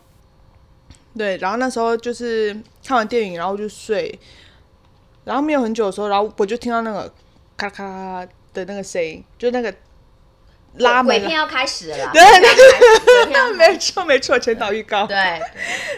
[1.17, 4.19] 对，然后那时候就是看完电影，然后就睡，
[5.25, 7.13] 然后没有很久的时候，然后我就听到那个
[7.57, 9.75] 咔咔的那个声音，就那个
[10.75, 12.23] 拉门，鬼片要开始了，对，
[13.57, 15.41] 没错没错，前导预告，对，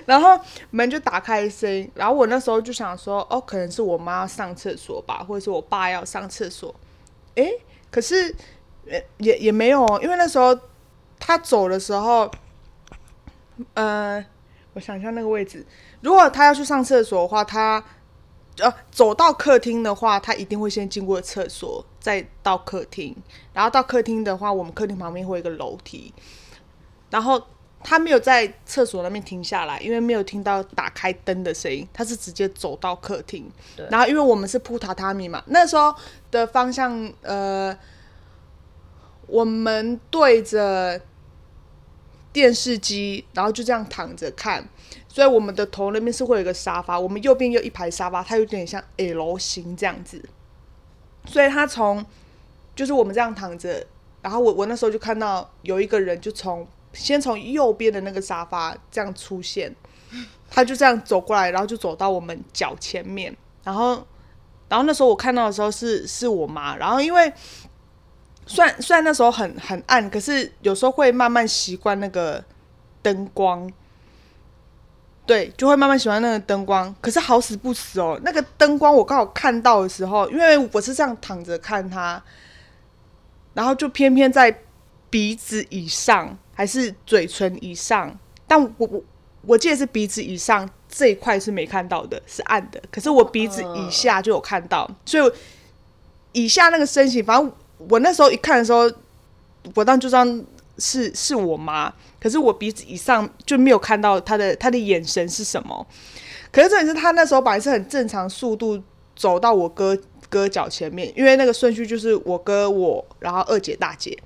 [0.07, 0.39] 然后
[0.71, 6.75] 门就打开声音，然后我那时候就想说，哦，可能是我妈上厕所吧，或者是我爸要上厕所，
[7.35, 7.51] 哎。
[7.91, 8.35] 可是，
[9.17, 10.55] 也也没有哦，因为那时候
[11.19, 12.31] 他走的时候，
[13.73, 14.23] 呃，
[14.79, 15.67] 我想一下那个位置，
[16.03, 17.83] 如果他要去上厕所的话，他
[18.61, 23.17] 呃走到客厅的话，他一定会先经过厕所，再到客厅，
[23.53, 26.15] 然后到客厅的话，我们客厅旁边会有一个楼梯，
[27.11, 27.43] 然后
[27.83, 33.51] 他没有在厕所那边停下来，因为没有听到打开灯的声音，他是直接走到客厅，
[33.91, 35.93] 然后因为我们是铺榻榻米嘛，那时候。
[36.31, 37.75] 的方向，呃，
[39.27, 41.01] 我们对着
[42.39, 44.65] 电视机，然后就这样躺着看，
[45.09, 50.23] 所以我们的头那边是会有一个沙发，我们右边有一排沙发，它有点像 L 型这样子，
[51.27, 52.07] 所以他从
[52.77, 53.85] 就是我们这样躺着，
[54.23, 59.75] 然后我我那时候就看到有一个人就从先从右边的那个沙发这样出现，
[60.49, 64.07] 他就这样走过来，然后就走到我们脚前面，然后。
[64.71, 67.33] 然后那时候我看到的时候是是我妈，然后因为
[68.49, 72.43] 虽然虽然那时候很很暗，可是有时候会慢慢习惯那个
[73.03, 73.71] 灯光，
[75.27, 76.93] 对，就会慢慢喜欢那个灯光。
[77.01, 82.21] 可是好死不死哦，那个灯光我刚好看到的时候，因为我是这样躺着看它，
[83.55, 84.59] 然后就偏偏在
[85.11, 89.03] 鼻子以上还是嘴唇以上，但我我
[89.43, 90.69] 我记得是鼻子以上。
[90.91, 92.83] 这一块是没看到的，是暗的。
[92.91, 95.33] 可是我鼻子以下就有看到，所以
[96.33, 98.91] 以下那个身形，反正我那时候一看的时候，
[99.75, 100.25] 我当就知道
[100.79, 101.93] 是是我妈。
[102.21, 105.87] 可是我鼻子以上就没有看到她的她的眼神是什么。
[106.51, 108.83] 可是这也是她那时候本来是很正常速度
[109.15, 109.97] 走到我哥
[110.29, 114.19] 哥脚前面，因为那个顺序就是我哥我，然后二姐大姐，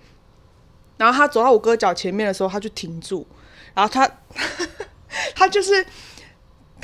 [0.97, 3.27] 然后他走到我哥脚前面的时候，他就停住，
[3.75, 4.09] 然后他
[5.35, 5.85] 他 就是。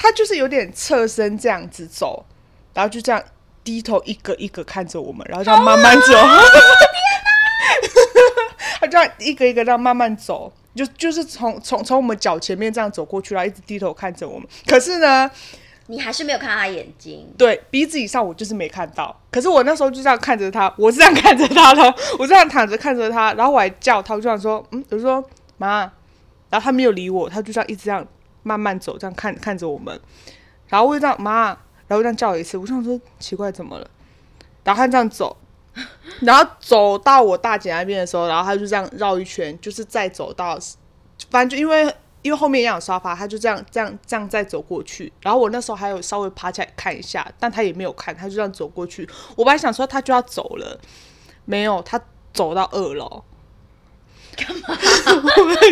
[0.01, 2.25] 他就是有点侧身这样子走，
[2.73, 3.21] 然后就这样
[3.69, 6.13] 低头一个一个看着我们，然后这样慢慢走。
[8.81, 14.49] 他这样一个一个这样慢慢走，就就是从从从我们脚前面这样走过去，然后一直低头看着我们。
[14.67, 15.31] 可是呢，
[15.89, 17.31] 你还是没有看到他眼睛。
[17.37, 19.15] 对，鼻子以上我就是没看到。
[19.31, 25.23] 可是我那时候就这样看着他，我是这样看着他的， 我这样躺着看着他，然后我还叫他，我就想说，嗯，我就说
[25.59, 25.81] 妈，
[26.49, 28.09] 然后他没有理我，他就这样一直这样。
[28.45, 30.01] 慢慢走，这样看看着我们，
[30.69, 31.55] 然后我就这样妈，
[31.89, 33.91] 然后这样叫一次，我想说奇怪怎么了？
[34.63, 35.37] 然后他这样走，
[36.21, 40.59] 然后走到我大姐那边的时候，然后他就这样绕一圈，就是再走到，
[41.31, 41.85] 反正就因为
[42.21, 45.13] 因为后面也有沙发，他就这样这样这样再走过去。
[45.23, 49.09] 然后我那时候还有稍微爬起来看一下，但他也没有看，他就这样走过去。
[49.37, 50.79] 我本来想说他就要走了，
[51.47, 51.99] 没有，他
[52.35, 53.23] 走到二楼，
[54.39, 54.79] 干嘛？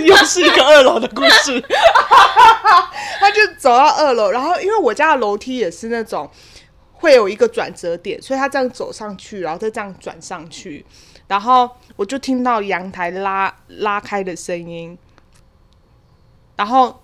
[0.04, 1.62] 又是一个二楼的故事。
[3.20, 6.30] 他就走到二楼，然后因为我家的楼梯也是那种
[6.92, 10.84] 会有一个转折点，所以他这样走上去，然后再这样转上去，
[11.26, 14.96] 然后我就听到阳台拉拉开的声音，
[16.56, 17.00] 然后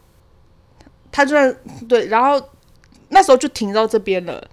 [1.10, 1.54] 他就在
[1.88, 2.50] 对，然后
[3.08, 4.48] 那时候就停到这边了。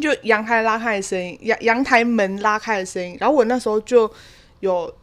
[0.00, 4.08] 就阳台拉开的声音，阳阳台门拉开的声音，然后我那时候就
[4.60, 4.94] 有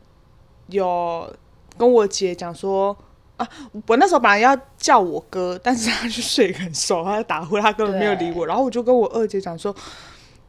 [0.67, 1.31] 有
[1.77, 2.95] 跟我姐讲说
[3.37, 3.47] 啊，
[3.87, 8.45] 我那时候本来要叫我哥，但是他就睡很熟，他在打呼，他根本没有理我。
[8.45, 9.75] 然后我就跟我二姐讲说，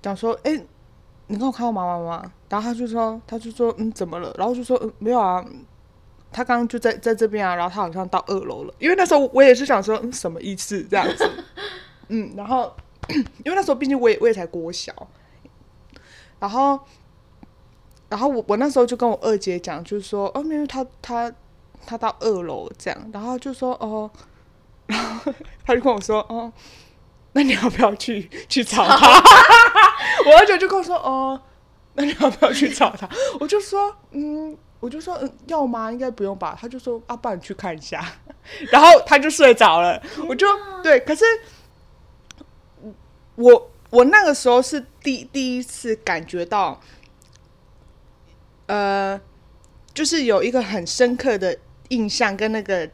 [0.01, 0.53] 讲说，哎、
[1.27, 2.33] 你跟我看到妈妈吗？
[2.49, 4.33] 然后他就说，他就说，嗯，怎么了？
[4.39, 5.45] 然后就说，嗯，没有啊，
[6.31, 8.75] 他刚刚就在在这边啊，然后他好像到二楼了。
[8.79, 11.29] 因为那时候我也是想说，嗯，什么意思这样子？
[12.09, 12.73] 嗯，然后
[13.45, 14.93] 因为那时候毕竟我也我也才国小，
[16.39, 16.79] 然后
[18.09, 21.33] 然后我我那时候就跟我二姐讲，就是说，哦，因为她她
[21.87, 24.11] 她到二楼这样，然后就说，哦，
[24.87, 25.33] 然 后
[25.65, 26.53] 他就跟我说，哦，
[27.33, 29.23] 那你要不要去去找他？
[30.27, 31.41] 我二姐就跟我说，哦，
[31.95, 33.09] 那你要不要去找他？
[33.41, 34.57] 我就说，嗯。
[34.79, 35.91] 我就说，嗯，要吗？
[35.91, 36.57] 应该不用吧。
[36.61, 38.05] 他就说，啊，不然你去看一下。
[38.71, 40.01] 然后他就睡着了。
[40.29, 40.47] 我就
[40.83, 41.25] 对，可是
[43.37, 46.79] 我我那个时候是第第一次感觉到，
[48.67, 49.21] 呃，
[49.95, 51.57] 就是有一个很深刻的
[51.89, 52.89] 印象跟那个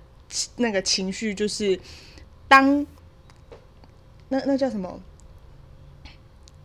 [0.56, 1.78] 那个情绪，就是
[2.48, 2.86] 当
[4.28, 5.00] 那那叫什么？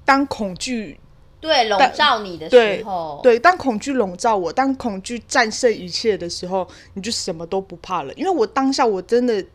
[0.06, 0.98] 当恐惧
[1.42, 8.14] 对，笼罩你的时候，对，当恐惧笼罩我，当恐惧战胜一切的时候，你就什么都不怕了。
[8.14, 9.46] 因为我当下我真的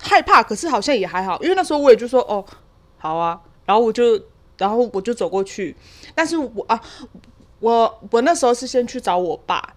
[0.00, 2.44] 害怕，可是好像也还好，因为那时候我也就说哦，
[2.96, 4.20] 好啊，然后我就
[4.56, 5.74] 然后我就走过去，
[6.14, 6.80] 但是我啊，
[7.60, 9.74] 我我那时候是先去找我爸，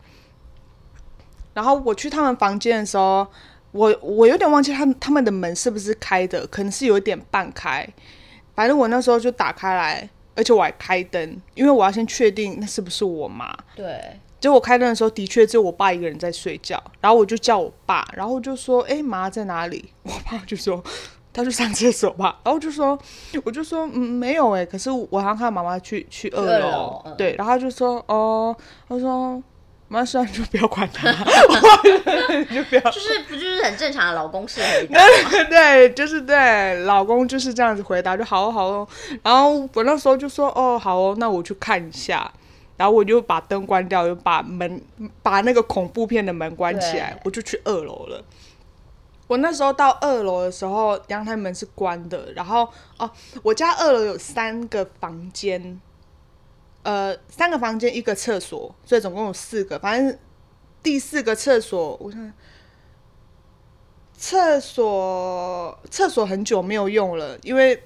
[1.54, 3.28] 然后我去他们房间的时候，
[3.72, 7.88] 我我有点忘记他们他们的门是不是开的，可能是有一点半开，
[8.56, 10.10] 反正我那时候就打开来。
[10.36, 13.54] 而且我还开灯，因为我要先确定那是不是我妈。
[13.76, 16.82] 对，结果我开灯的时候，的确只有我爸一个人在睡觉。
[17.02, 20.82] 然后我就叫我爸，然后我就说：“哎、妈在哪里？”我爸就说
[21.40, 22.98] ：“他去上厕所吧。”然后就说
[23.44, 27.04] ：“我就说嗯没有哎、可是我好像看妈妈去去二楼。
[27.18, 28.56] 对，然后他就说：“哦，
[28.88, 29.42] 他说
[29.88, 31.12] 妈算了，就不要管他，
[32.54, 35.00] 就不要。”就是不就是很正常的老公式回答？
[35.44, 38.88] 对 对，就是对，老公就是这样子回答，就好哦好哦。
[39.24, 42.32] 然后我那时候就说哦好哦，那我去看一下。
[42.78, 44.82] 然后我就把灯关掉，就把门
[45.22, 48.24] 把那个恐怖片的门关起来，我就去二楼了。
[49.30, 52.34] 我那时候到二楼的时候，阳台门是关的。
[52.34, 53.10] 然后哦，
[53.44, 55.80] 我家二楼有三个房间，
[56.82, 59.78] 呃，三个房间一个厕所，所以总共有四个。
[59.78, 60.18] 反正
[60.82, 62.34] 第四个厕所，我想
[64.18, 67.84] 厕所厕所很久没有用了，因为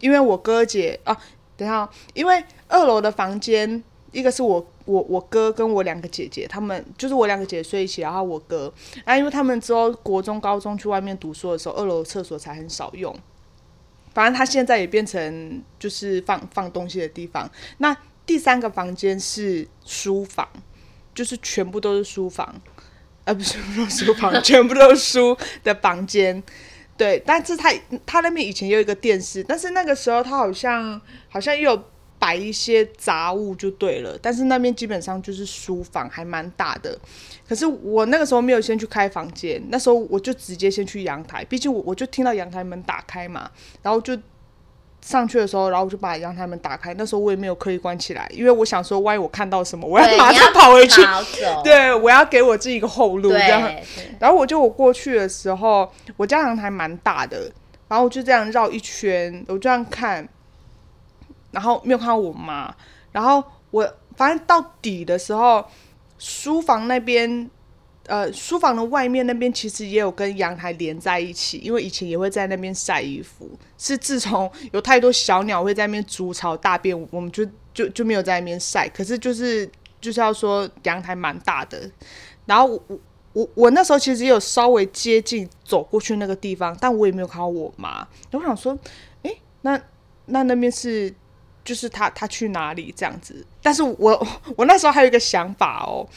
[0.00, 1.14] 因为我哥姐啊，
[1.58, 3.84] 等下，因为二楼的房间，
[4.18, 8.72] 一个是我我我哥跟我两个姐姐，他们就是我两个姐姐睡一起，然后我哥，
[9.04, 13.14] 然后因为他们之后国中、高中去外面读书的时候，二楼厕所才很少用。
[14.14, 17.48] 反正他现在也变成就是放放东西的地方。
[17.76, 20.48] 那第三个房间是书房，
[21.14, 22.60] 就是全部都是书房，
[23.24, 26.42] 呃，不是不是书房，全部都是书的房间。
[26.96, 27.72] 对，但是他
[28.04, 31.80] 他那边以前有一个电视，但是那个时候他好像好像也有
[32.18, 36.98] 摆一些杂物就对了，但是那边基本上就是书房，还蛮大的。
[37.48, 43.50] 可是我那个时候没有先去开房间，那时候我就直接先去阳台，毕竟我我就听到阳台门打开嘛，
[43.82, 44.18] 然后就
[45.00, 46.92] 上去的时候，然后我就把阳台门打开。
[46.94, 51.00] 那时候我也没有刻意关起来，因为我想说，万一我看到什么，我要， 马上跑回去。
[51.62, 53.72] 对，我要给我自己一个后路，这样。
[54.18, 57.50] 然后我就我过去的时候，我家阳台蛮大的，
[57.86, 60.28] 然后我就这样绕一圈，我这样看，
[61.50, 62.74] 然后没有看到我妈，
[63.12, 65.64] 然后我反正到底的时候，
[66.18, 67.50] 书房那边。
[68.06, 73.50] 呃，书房的外面那边其实也有跟阳台连在一起，因为以前也会在那边晒衣服。
[73.76, 78.88] 是自从有太多小鸟会在那边筑巢大便，我们就就就没有在那边晒。
[78.88, 81.78] 可是就是就是要说阳台蛮大的，
[82.46, 82.98] 然后我
[83.34, 88.08] 我我那时候其实也有稍微接近走过去那个地方，但我也没有看到我妈。
[88.32, 88.74] 我想说，
[89.20, 89.78] 诶，那
[90.24, 91.14] 那那边是
[91.68, 93.44] 就是他他去哪里这样子？
[93.62, 94.26] 但是我
[94.56, 96.08] 我那时候还有一个想法哦，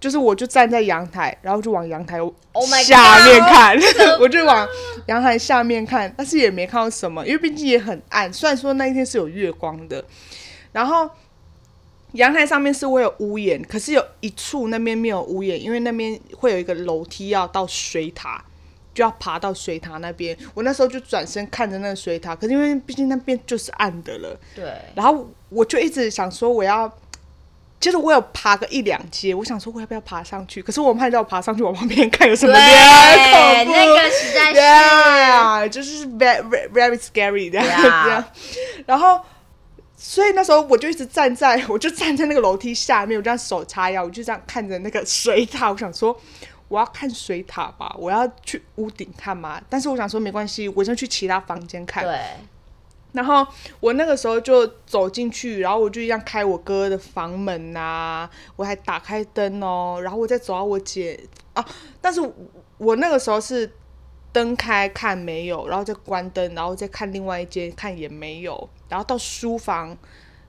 [0.00, 2.34] 就是我就站在阳台，然后就往阳台 Oh
[2.82, 3.78] 下面看
[4.18, 4.66] 我就往
[5.06, 8.32] 阳台下面看，但是也没看到什么，因为毕竟也很暗。
[8.32, 10.04] 虽然说那一天是有月光的，
[10.72, 11.08] 然后
[12.14, 18.44] 阳台上面是会有屋檐，可是有一处那边没有屋檐，因为那边会有一个楼梯要到水塔，
[18.98, 20.36] 就要爬到水塔那边。
[20.54, 26.92] 我那时候就转身看着那个水塔，可是因为毕竟那边就是暗的了，对，然后我就一直想说我要，
[27.80, 38.24] 其实我有爬个一两阶，我想说我要不要爬上去，可是我怕叫我爬上去，我旁边看有什么对，那个实在是 Yeah，就是 very very very scary 的 Yeah 这样。
[38.84, 39.20] 然后，
[39.96, 45.70] 所以那时候我就一直站在，我就站在那个楼梯下面，我这样手叉腰，我就这样看着那个水塔。
[45.70, 46.18] 我想说，
[46.68, 49.60] 我要看水塔吧，我要去屋顶看嘛。
[49.68, 52.04] 但是我想说没关系，我先去其他房间看。
[52.04, 52.20] 对，
[53.12, 53.46] 然后
[53.80, 61.18] 我那个时候就走进去，然后我就一样开我哥的房门呐、我还打开灯哦，然后我再走到我姐
[61.54, 61.66] 啊，
[62.00, 62.32] 但是我
[62.76, 63.72] 我那个时候是
[64.30, 69.96] 灯开看没有，然后再关灯，然后再看另外一间看也没有，然后到书房，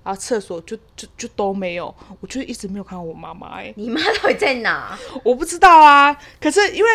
[0.10, 4.98] 然后厕所就就就都没有，我就一直没有看到我妈妈哎、你妈到底在哪？
[5.24, 6.90] 我不知道啊，可是因为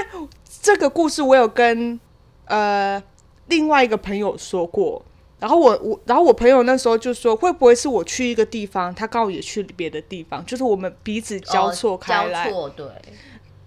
[0.61, 2.01] 这个故事我有跟
[2.47, 3.01] 呃
[3.47, 5.01] 另外一个朋友说过，
[5.39, 12.47] 然后我我然后我朋友那时候就说会不会是我去一个地方，他刚好也去别的地方，就是我们彼此交错开来。
[12.47, 12.87] 哦交错，对，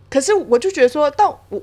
[0.10, 1.62] 可是我就觉得说，但我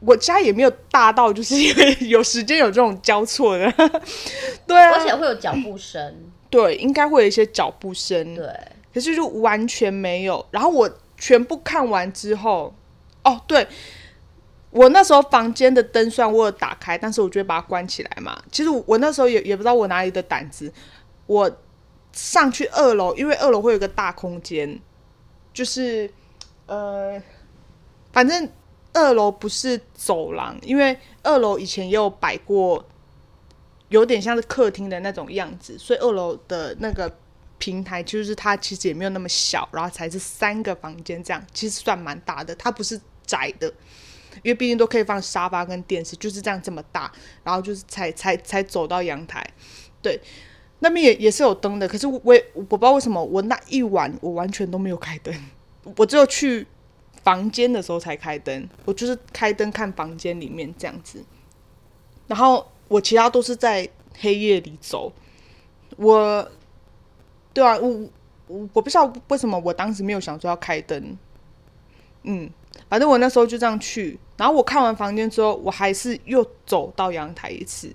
[0.00, 3.72] 我家也没有大到就是因 为有时间有这种交错的，
[4.66, 8.48] 对啊，而且会有脚步声，对，应该会有一些脚步声，对，
[8.94, 10.42] 可是就完全没有。
[10.50, 12.74] 然后我全部看完之后，
[13.22, 13.68] 哦，对，
[14.70, 18.42] 我那时候房间的灯虽然我有打开，但是我就会把它关起来嘛。
[18.50, 20.72] 其实我我那时候也也不知道我哪里的胆子，
[21.26, 21.50] 我
[22.14, 24.80] 上去二楼，因为二楼会有个大空间，
[25.52, 26.10] 就是
[26.64, 27.20] 呃，
[28.12, 28.48] 反正
[28.94, 32.82] 二楼不是走廊，因为二楼以前也有摆过。
[33.88, 37.14] 有点像是客厅的那种样子，所以二楼的那个
[37.58, 43.66] 平台就是它其实也没有那么小，然后才是三个房间这样，其实算蛮大的，它不是窄的，
[44.42, 47.10] 因为毕竟都可以放沙发跟电视，就是这样这么大，
[47.44, 49.48] 然后就是才才才走到阳台，
[50.02, 50.20] 对，
[50.80, 52.20] 那边也也是有灯的，可是我
[52.54, 55.32] 我不知道为什么我那一晚我完全都没有开灯，
[55.96, 56.66] 我只有去
[57.22, 61.24] 房间的时候才开灯，我就是开灯看房间里面这样子，
[62.26, 65.12] 然后我其他都是在黑夜里走，
[65.96, 66.50] 我，
[67.52, 67.88] 对啊，我
[68.46, 71.16] 我我不知道为什么我当时没有想说要开灯，
[72.22, 72.48] 嗯，
[72.88, 77.92] 反正我那时候就这样去，然后我看完房间之后，我还是又走到阳台一次，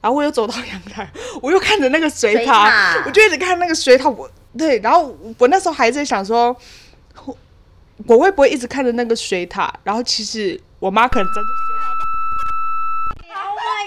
[0.00, 3.04] 然后我又走到阳台， 我又看着那个水水塔，塔。
[3.06, 6.54] 我就一直看那个水塔，我对，然后我那时候还在想说，
[7.24, 7.36] 我
[8.06, 11.50] 我会不会一直看着那个水塔，然后其实我妈可能真的。
[13.34, 13.86] Oh my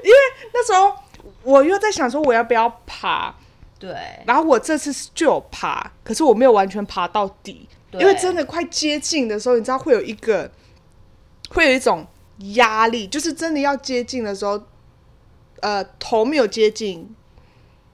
[0.00, 0.50] god！
[0.52, 0.94] 那时候
[1.42, 3.34] 我又在想说我要不要爬，
[3.78, 3.94] 对，
[4.26, 10.50] 然后我这次就有爬，可是我没有完全爬到底，对因为真的快接近的时候，你知道会有一个
[11.50, 12.06] 会有一种
[12.54, 14.60] 压力，就是真的要接近的时候，
[15.60, 17.14] 呃，头没有接近，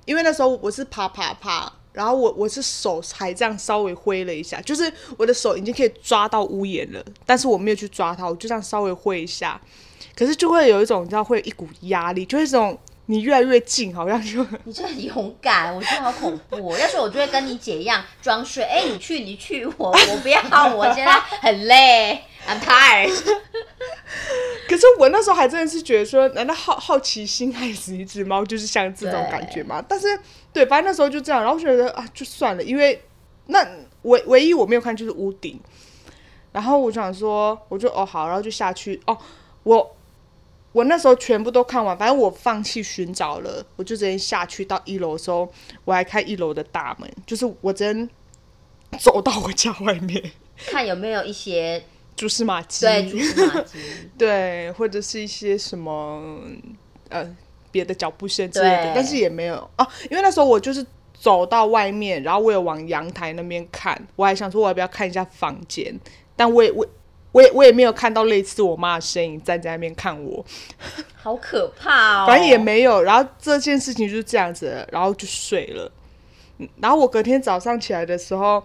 [0.04, 1.72] 因为那时候我是爬爬爬。
[1.94, 9.60] 然后我我是手还这样稍微挥了一下，就是我的手已经可以抓到屋檐了，但是我没有去抓它，我就这样稍微挥一下，
[10.16, 16.78] 可是就会有一种你知道会有一股压力，就是这种你越来越近，好像就你真的很勇敢，我觉得好恐怖、哦。
[16.78, 20.40] 要是我就会跟你姐一样装睡，哎、你去你去，我我不要，
[20.74, 23.10] 我现在很累，I'm tired。
[24.66, 29.84] 可是我那时候还真的是觉得说，难道好好奇心害死一只猫，就是像这种感觉吗？
[29.86, 30.06] 但是
[30.52, 33.02] 对，反正那时候就这样，然后觉得啊，就算了，因为
[33.46, 33.66] 那
[34.02, 35.60] 唯唯一我没有看就是屋顶，
[36.52, 39.16] 然后我想说，我就哦好，然后就下去哦，
[39.64, 39.94] 我
[40.74, 45.48] 我那时候全部都看完，反正我放弃寻找了，我就直接下去到一楼的时候，
[45.84, 48.10] 我还开一楼的大门，就是我真
[48.98, 50.20] 走到我家外面，
[50.66, 51.80] 看有没有一些
[52.16, 53.78] 蛛丝马迹，对蛛丝马迹，
[54.18, 56.40] 对，或者是一些什么
[57.08, 57.24] 呃
[57.70, 59.70] 别的脚步声之类的，但是也没有。
[59.76, 65.96] 啊、因为那时候我就是走到外面，然后我有往阳台那边看，我还想说我要不要看一下房间，
[66.34, 66.84] 但我也我
[67.34, 70.44] 我也我也没有看到类似我妈的身影站在那边看我，
[71.16, 72.26] 好可怕哦。
[72.28, 73.02] 反正也没有。
[73.02, 75.90] 然后这件事情就是这样子，然后就睡了。
[76.58, 78.62] 嗯然后我隔天早上起来的时候，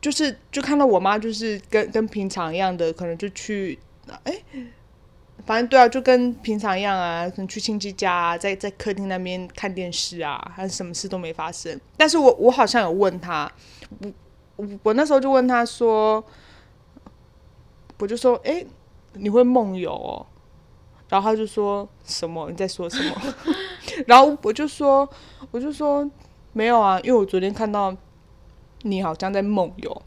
[0.00, 3.78] 就是就看到我妈就是跟跟平常一样的，可能就去
[4.24, 4.34] 哎。
[5.46, 11.78] 反正对啊，就跟平常一样啊，可能去亲戚家啊，在在客厅那边看电视啊，还是什么事都没发生。
[11.96, 13.50] 但是我我好像有问他，
[14.00, 14.10] 我
[14.56, 16.24] 我我那时候就问他说，
[17.98, 18.64] 我就说，哎、
[19.12, 20.26] 你会梦游哦？
[21.08, 22.50] 然后他就说什么？
[22.50, 23.34] 你在说什么？
[24.06, 25.08] 然后我就说，
[25.50, 26.08] 我就说，
[26.52, 27.94] 没有啊，因为我昨天看到
[28.82, 30.02] 你好像在梦游，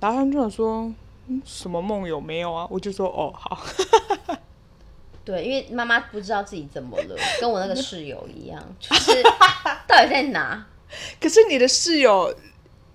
[0.00, 0.92] 然后他们就想说，
[1.26, 2.66] 嗯，什么梦游没有啊？
[2.70, 3.58] 我就说，哦，好。
[5.24, 9.22] 对，因为妈妈不知道自己怎么了，跟我那个室友一样，就是
[9.86, 10.66] 到底在哪？
[11.20, 12.34] 可是你的室友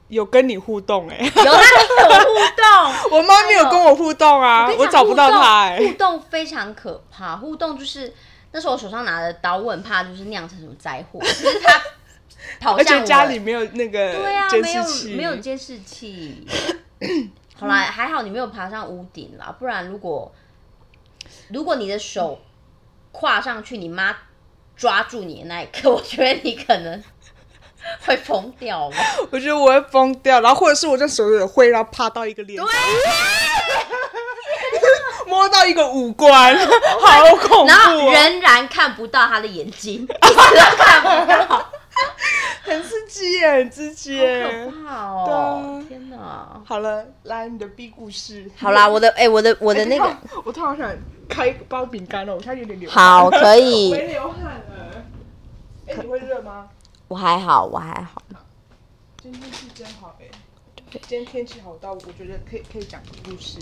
[0.09, 8.13] 有跟你互动哎、有他跟我互动， 我妈没有跟我互动啊，我找不到她哎、互动非常可怕，互动就是
[8.51, 11.81] 那时候我手上拿的刀，我很怕就是酿成什么灾祸， 可是他
[12.59, 14.83] 跑而且向家里没有那个对啊，没有
[15.17, 16.47] 没有监视器。
[17.59, 20.31] 好啦，还好你没有爬上屋顶啦，不然如果
[21.49, 22.39] 如果你的手
[23.11, 24.15] 跨上去，你妈
[24.75, 27.03] 抓住你的那一刻，我觉得你可能
[28.05, 28.97] 会疯掉吗。
[29.31, 32.67] 我觉得我会疯掉，然后或者是我这手有挥，然后趴到一个脸对，
[35.27, 41.69] 摸到一个五官， 好恐怖、然后哦，仍然看不到他的眼睛，一直都看不到，
[42.63, 44.71] 很刺激耶，很刺激好耶可。
[44.85, 45.83] 怕哦！
[45.87, 46.61] 天哪！
[46.65, 48.49] 好了，来你的 B 故事。
[48.57, 50.15] 好啦，我的哎、我的我的那个
[50.45, 50.89] 我突然想
[51.27, 53.03] 开包饼干了，我现在有点流汗。
[53.03, 55.03] 好可以我也流汗了。
[55.87, 56.67] 哎、你会热吗？
[57.07, 58.21] 我还好，我还好。
[59.21, 60.25] 今天天气真好哎、
[60.91, 63.59] 今天天气好到我觉得可以可以讲个故事。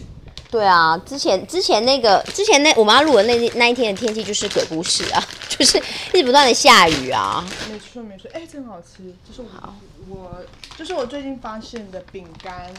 [0.50, 5.78] 对啊，之前之前那个之前那我们要录的那那一天的天气就是鬼故事啊， 就是
[6.14, 7.46] 一直不断的下雨啊。
[7.70, 9.76] 没错没错，哎、真好吃，这是我
[10.08, 10.46] 我
[10.78, 12.72] 就是我最近发现的饼干，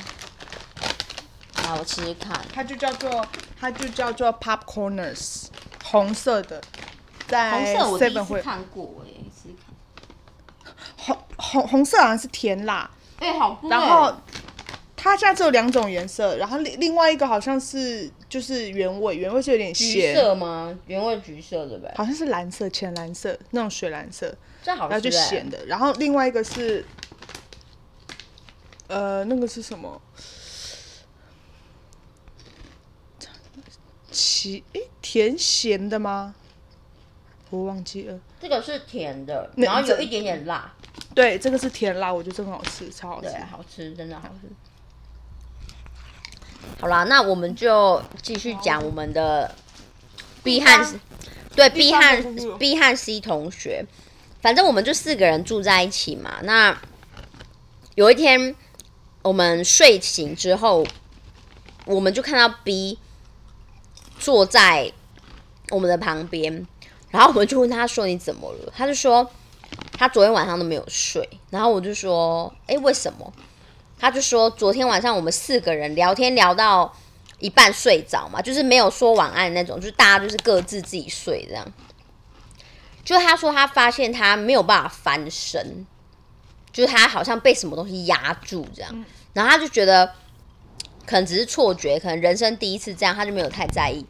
[1.63, 2.41] 来，我吃吃看。
[2.55, 3.27] 它就叫做
[3.61, 5.47] 它就叫做 Popcorners，
[5.85, 6.63] 红色的，
[7.29, 9.16] 在红色我第一 Seven 会次看过哎。
[11.07, 14.13] 红红红色好像是甜辣，哎、好多然后
[14.97, 20.77] 它现在只有两种颜色，然后另另外一个好像是就是原味，原味是有点橘咸，色吗？
[20.87, 21.95] 原味橘色对不对？
[21.97, 24.91] 好像是蓝色浅蓝色那种水蓝色，这好吃、欸。
[24.91, 26.85] 然后就咸的，然后另外一个是，
[28.89, 30.01] 呃，那个是什么？
[34.11, 36.35] 奇诶，甜咸的吗？
[37.51, 38.19] 我忘记了。
[38.41, 40.75] 这个是甜的，然后有一点点辣，
[41.15, 43.41] 对，这个是甜辣，我觉得很好吃，超好吃对，。
[43.51, 44.49] 好吃，真的好吃。
[46.81, 49.55] 好啦，那我们就继续讲我们的
[50.43, 51.01] B 和方
[51.55, 53.87] 对 B 和 B 和 C 同学，
[54.43, 56.39] 反正我们就四个人住在一起嘛。
[56.43, 56.79] 那
[57.95, 58.55] 有一天
[59.23, 60.87] 我们睡醒之后，
[61.87, 62.99] 我们就看到 B
[64.19, 64.93] 坐在
[65.71, 66.67] 我们的旁边，
[67.11, 69.31] 然后我们就问他说：“你怎么了？”他就说
[69.97, 71.29] 他昨天晚上都没有睡。
[71.51, 73.33] 然后我就说：“哎，为什么？”
[73.99, 76.95] 他就说昨天晚上我们四个人聊天聊到
[77.39, 81.67] 一半睡着嘛，就是没有说晚安那种，就是大家就是各自自己睡这样。
[83.03, 85.87] 就他说他发现他没有办法翻身，
[86.73, 90.13] 就是他好像被什么东西压住这样，然后他就觉得
[91.07, 94.05] 可能只是错觉，可能人生第一次这样，他就没有太在意。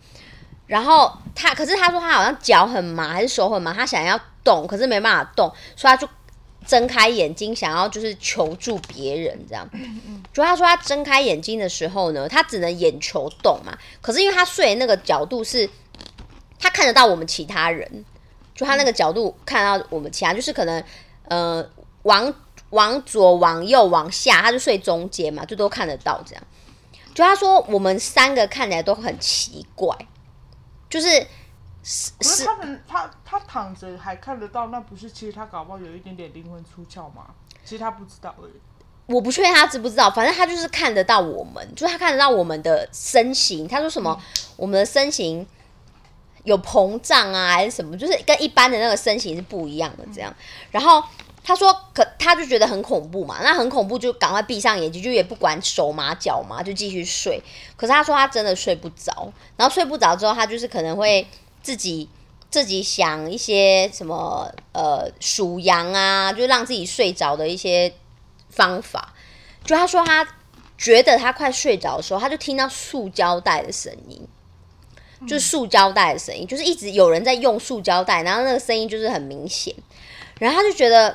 [0.66, 6.08] 然后他，可是他说他好像脚很麻还是手很麻，他想要动，可是没办法动，所以他就
[6.66, 9.68] 睁开眼睛，想要就是求助别人这样。
[10.32, 15.70] 就他说他睁开眼睛的时候呢，他只能眼球动嘛，可是因为他睡的那个角度是，
[16.58, 18.04] 他看得到我们其他人，
[18.54, 20.82] 就他那个角度看到我们其他，就是可能
[21.28, 21.64] 呃
[22.02, 22.34] 往
[22.70, 26.42] 往左、往右、往下，他就睡中间嘛，就都看得到这样。
[27.14, 29.96] 就他说我们三个看起来都很奇怪，
[30.88, 31.08] 就是
[32.18, 37.26] 可是他们他他躺着还看得到，那不是其实他搞不好有一点点灵魂出窍吗？
[37.64, 38.52] 其实他不知道而已。
[39.06, 43.68] 我不确定他知不知道，反正他就是看得到我们，就是他看得到我们的身形。
[43.68, 44.20] 他说什么，
[44.56, 45.46] 我们的身形
[46.42, 50.34] 有膨胀啊，还是什么，就是跟一般的那个身形是不一样的这样。
[50.72, 51.00] 然后
[51.46, 57.40] 他说，可他就觉得很恐怖嘛，那很恐怖就赶快闭上眼睛，就也不管手麻脚麻，就继续睡。
[57.76, 61.26] 可是他说他真的睡不着，然后睡不着之后，他就是可能会
[61.62, 62.08] 自己。
[62.48, 67.92] 自己想一些什么呃数羊啊，就让自己睡着的一些
[68.48, 69.12] 方法。
[69.64, 70.26] 就他说他
[70.78, 74.26] 觉得他快睡着的时候，他就听到塑胶袋的声音，
[75.26, 79.74] 就是塑胶袋的声音，就是一直有人在用塑胶袋，然后那个声音就是很明显。
[80.38, 81.14] 然后他就觉得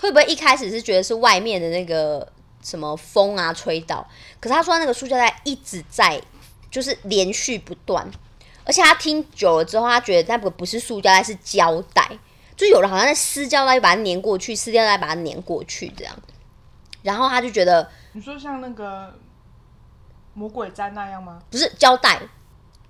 [0.00, 2.26] 会不会一开始是觉得是外面的那个
[2.62, 4.06] 什么风啊吹到，
[4.40, 6.20] 可是他说那个塑胶袋一直在，
[6.70, 8.08] 就是连续不断。
[8.64, 12.06] 而且他听久了之后，他觉得那个不是塑胶袋，是胶带，
[12.54, 16.14] 就有人好像在撕胶带把它粘过去，撕胶带把它粘过去这样。
[17.02, 19.14] 然后他就觉得你说像那个
[20.34, 21.40] 魔鬼毡那样吗？
[21.50, 22.20] 不是胶带，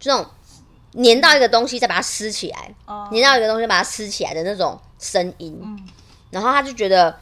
[0.00, 5.88] 就那种粘到一个东西再把它撕起来，啊、粘到一个东西把它撕起来的那种声音。
[6.30, 7.18] 然后他就觉得。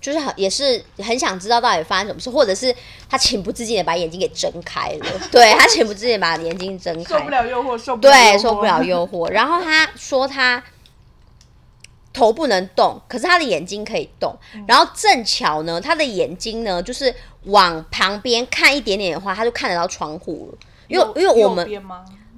[0.00, 2.74] 就是很也是很想知道到底发生什么事，或者是
[3.08, 9.30] 他情不自禁的把眼睛给睁开了， 对他情不自禁地把眼睛睁开，受不了诱惑，受不了惑受不了诱惑。
[9.30, 10.60] 然后他说他
[12.12, 14.36] 头不能动，可是他的眼睛可以动。
[14.56, 17.14] 嗯然后正巧呢，他的眼睛呢，就是
[17.44, 20.58] 往旁边看一点点的话，他就看得到窗户了。
[20.88, 21.64] 因为因为我们？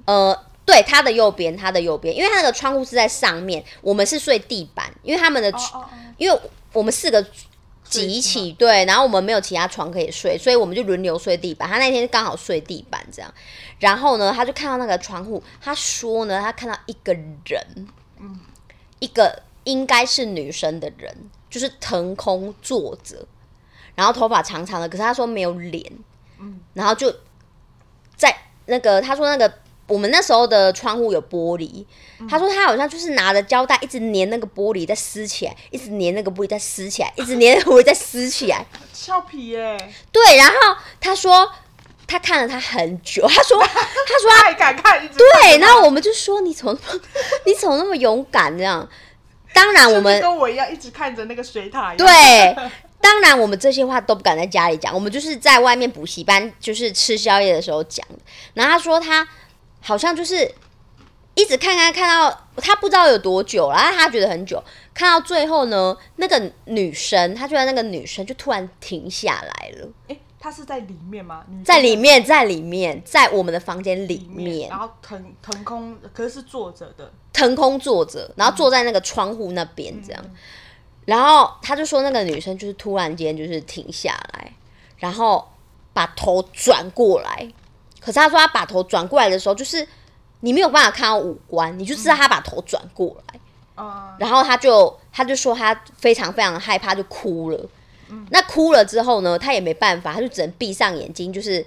[0.05, 6.39] 呃，对，他的右边，他的右边，因为他那个窗户是在上面，我们是睡地板，因为他们的，哦哦哦，因为
[6.73, 7.23] 我们四个
[7.83, 11.69] 挤一起，对，然后我们没有其他床可以睡，所以我们就轮流睡地板。
[11.69, 13.31] 他那天刚好睡地板这样，
[13.79, 17.87] 然后呢，他就看到那个窗户，他说呢，他看到一个人，
[18.99, 21.15] 一个应该是女生的人，
[21.47, 23.27] 就是腾空坐着，
[23.93, 25.85] 然后头发长长的，可是他说没有脸，
[26.39, 26.59] 嗯。
[26.73, 27.15] 然后就
[28.17, 28.35] 在
[28.65, 29.53] 那个他说那个
[29.87, 31.85] 我们那时候的窗户有玻璃，
[32.29, 38.65] 他说他好像就是拿着胶带一直粘那个玻璃再撕起来，一直粘那个玻璃再撕起来，一直粘那个玻璃再撕起来。
[38.93, 39.77] 俏皮耶，
[40.11, 40.53] 对，然后
[40.99, 41.51] 他说
[42.07, 43.67] 他看了他很久，他说他
[44.19, 46.77] 说 他还敢看，对，然后我们就说你怎么
[47.45, 48.87] 你怎么那么勇敢这样？
[49.53, 52.05] 当然我们跟我一样一直看着那个水塔对，
[52.99, 58.15] 当然我们这些话都不敢在家里讲，我们就是在外面补习班，就是吃宵夜的时候讲的。
[58.53, 59.25] 然后他说他
[59.85, 60.51] 好像就是
[61.35, 64.61] 一直看看看到他不知道有多久了，但他觉得很久，
[64.95, 71.45] 看到最后呢，那个女生，他觉得那个女生就突然停下来了，哎，他是在里面吗？
[71.63, 80.25] 在里面，在里面，在我们的房间里里面，面然后腾腾空，可是是坐着的，腾空坐着，然后坐在那个窗户那边这样。
[81.05, 84.51] 然后他就说那个女生就是突然间就是停下来，
[84.97, 85.47] 然后
[85.93, 87.47] 把头转过来。
[88.05, 89.85] 可是他说他把头转过来的时候，就是
[90.41, 93.39] 你没有办法看到五官，你就知道他把头转过来。
[93.77, 97.59] 嗯，然后他就他就说他非常非常害怕，就哭了。
[98.29, 101.65] 那哭了之后呢，他也没办法，他就只能闭上眼睛，就是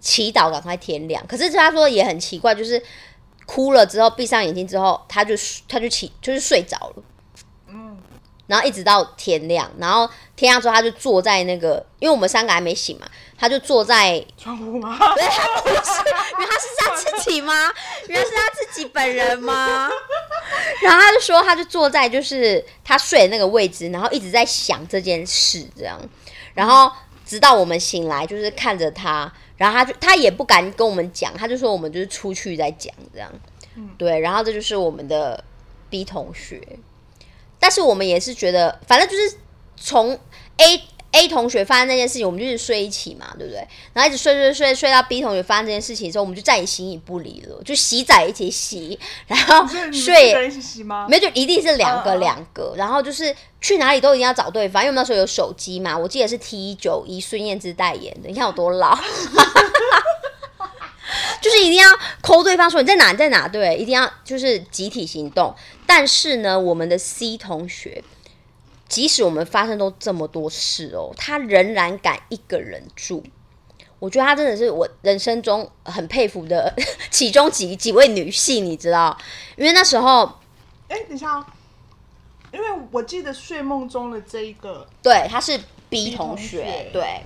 [0.00, 1.22] 祈祷赶快天亮。
[1.26, 2.82] 可是他说也很奇怪，就是
[3.44, 5.34] 哭了之后闭上眼睛之后，他就
[5.68, 7.02] 他就起就是睡着了。
[8.46, 13.06] 然后一直到天亮，然后天亮之后，他就坐在那个，因为我们三个还没醒嘛，
[13.38, 14.98] 他就坐在窗户吗？
[15.16, 17.52] 原来他是他自己吗？
[18.08, 19.90] 原来是他自己本人吗？
[20.82, 26.00] 然后他就说，他就坐在就是他睡的那个位置，然后一直在想这件事，这样，
[26.54, 26.90] 然后
[27.24, 33.28] 直到我们醒来，就是看着他，然后他就他也不敢跟我们讲，他就说我们就是出去再讲这样，
[33.98, 35.42] 对，然后这就是我们的
[35.90, 36.60] B 同学，
[37.58, 39.36] 但是我们也是觉得，反正就是
[39.76, 40.18] 从
[40.58, 40.82] A
[41.12, 43.66] A 同学发生那件事情，我们就是睡一起嘛，对不对？
[43.94, 51.06] 然后一直睡睡睡睡到 B 同学发生这件事情的时候，我们就再也形影不离了，就洗澡一起洗， 然后睡一起洗吗？
[51.08, 58.94] 没有，就一定是两个两个，然后就是去哪里都一定要找对方，因为我们那时候有手机嘛，我记得是 T 九一孙燕姿代言的，你看我多老，
[61.40, 61.88] 就是一定要
[62.20, 65.54] 抠对方说你在哪你在哪，对，一定要就是集体行动。
[65.86, 68.02] 但是呢，我们的 C 同学，
[68.88, 73.22] 即使我们发生都这么多事哦，他仍然敢一个人住。
[73.98, 76.74] 我觉得她真的是我人生中很佩服的
[77.10, 79.16] 其中几几位女性，你知道？
[79.56, 80.30] 因为那时候
[80.88, 81.46] 哎，等一下哦，
[82.52, 85.58] 因为我记得睡梦中的这一个对，他是
[85.88, 87.22] B 同学对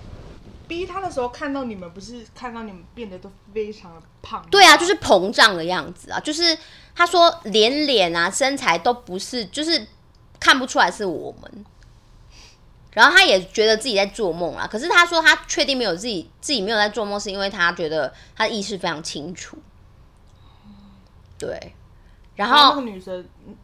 [0.71, 6.57] B，他的时候看到你们，不是看到你们变得都非常的胖，对啊，就是膨胀的样子啊，就是
[6.95, 9.85] 他说连脸啊身材都不是，就是
[10.39, 11.65] 看不出来是我们。
[12.93, 19.59] 然后他也觉得自己在做梦啦，可是他说他确定没有自己自己没有在做梦，是因为他觉得他的意识非常清楚。
[21.37, 21.75] 对，
[22.37, 23.57] 然然后那个女生，嗯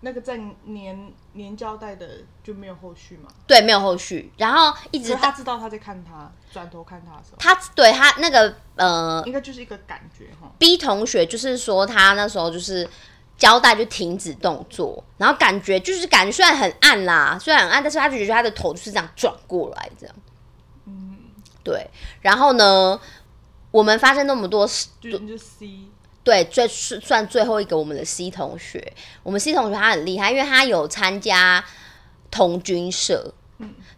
[0.00, 2.08] 那个在粘粘胶带的
[2.42, 10.50] 就没有后续嘛，对没有后续，然后一直他知道他在看他，转头看他的时候，他对他那个呃应该就是一个感觉哈。
[10.58, 12.88] B 同学就是说他那时候就是
[13.36, 20.16] 胶带就停止动作，然后感觉就是感觉虽然很暗啦，虽然很暗，但是他就觉得他的头就是这样转过来这样。
[20.86, 21.16] 嗯，
[21.62, 21.88] 对。
[22.20, 23.00] 然后呢，
[23.70, 25.89] 我们发生那么多事，就就 C，
[26.22, 28.92] 对，最算最后一个我们的 C 同学，
[29.22, 31.64] 我们 C 同学他很厉害，因为他有参加
[32.30, 33.32] 童军社。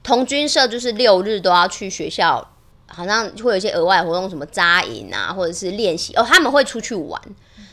[0.03, 2.49] 童军社就是六日都要去学校，
[2.87, 7.21] 好像会有一些额外活动，什么扎营啊，或者是练习哦，他们会出去玩，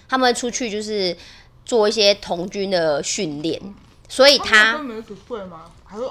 [0.07, 1.15] 他们会出去就是
[1.65, 3.59] 做一些童军的训练，
[4.07, 4.79] 所以他？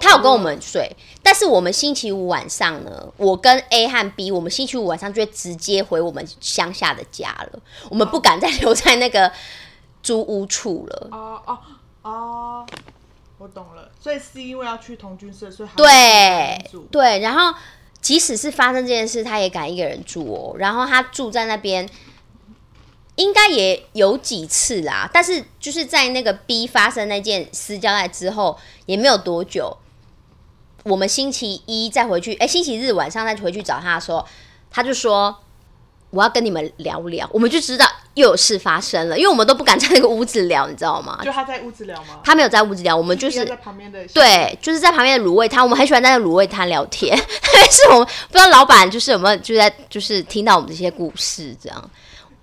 [0.01, 0.91] 他有跟我们睡，
[1.23, 9.31] 但是我们星期五晚上呢，我跟 A 和 B，我们星期五晚上就会直接回我们乡下的家了，我们不敢再留在那个
[10.03, 11.09] 租屋处了。
[11.13, 11.59] 哦哦
[12.03, 12.67] 哦，
[13.39, 13.89] 我懂了。
[14.01, 16.59] 所以 C 因为要去同居社，所以对
[16.91, 17.57] 对，然后
[18.01, 20.57] 即使是发生这件事，他也敢一个人住哦。
[20.59, 21.89] 然后他住在那边，
[23.19, 25.09] 应该也有几次啦。
[25.13, 29.77] 但是就是在那个 B 发生那件私交代之后，也没有多久。
[30.85, 34.25] 我们星期一再回去，哎，星期日晚上再回去找他的时候，
[34.71, 35.37] 他就说
[36.11, 41.19] 我要跟你们聊聊，我们就知道又有事发生了，因为我们都不敢在那个屋子聊，你知道吗？
[41.27, 42.21] 就他在屋子聊吗？
[42.25, 47.15] 他没有在屋子聊，我们就是在旁边的对，就是在旁边的卤味摊，我们很喜欢在那卤味摊聊天。
[47.53, 51.91] 但是我们不知道老板就是有没有就在就是听到我们这些故事这样。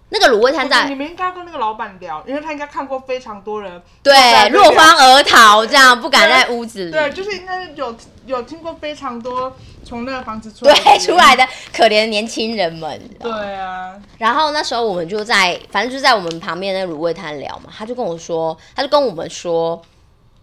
[0.09, 4.13] 那个卤味摊在你们应该跟那个老板聊，因为他应该看过非常多人对
[4.49, 6.91] 落荒而逃，这样不敢在屋子里。
[6.91, 7.95] 对，就是应该有
[8.25, 9.51] 有听过非常多
[9.83, 13.01] 从那个房子出来对出来的可怜的年轻人们。
[13.19, 19.81] 对啊，然后那时候我们就在，反正就在我们旁边那个卤味摊聊嘛，他就跟我说，他就跟我们说，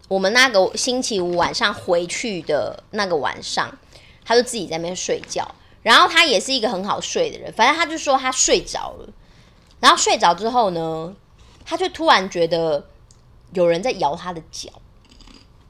[0.08, 3.70] 我们那个星期五晚上回去的那个晚上，
[4.24, 5.46] 他就自己在那边睡觉。
[5.82, 9.08] 然后他也是一个很好睡的人，反正他就说他睡着了，
[9.82, 11.14] 然后睡着之后呢，
[11.66, 12.86] 他就突然觉得
[13.52, 14.70] 有人在摇他的脚，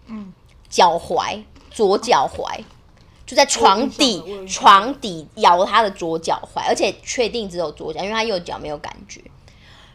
[0.07, 0.33] 嗯，
[0.69, 1.43] 脚踝，
[1.73, 2.63] 左脚踝。
[3.25, 9.23] 就在床底床底摇他的左脚踝，而且确定只有左脚，因为他右脚没有感觉。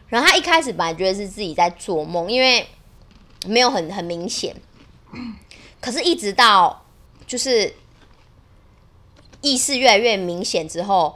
[0.08, 2.66] 然后他一开始本来觉得是自己在做梦，因为
[3.46, 4.56] 没有很很明显。
[5.80, 6.84] 可是，一直到
[7.28, 7.72] 就是
[9.40, 11.14] 意识越来越明显之后，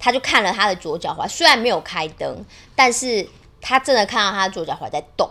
[0.00, 2.44] 他就看了他的左脚踝，虽然没有开灯，
[2.74, 3.28] 但是
[3.60, 5.30] 他真的看到他的左脚踝在动。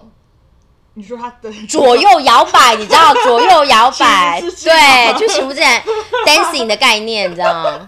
[0.94, 5.82] 你说他的 左右摇摆，你知道左右摇摆， 对，就起舞之前
[6.26, 7.88] dancing 的概念，你知道吗？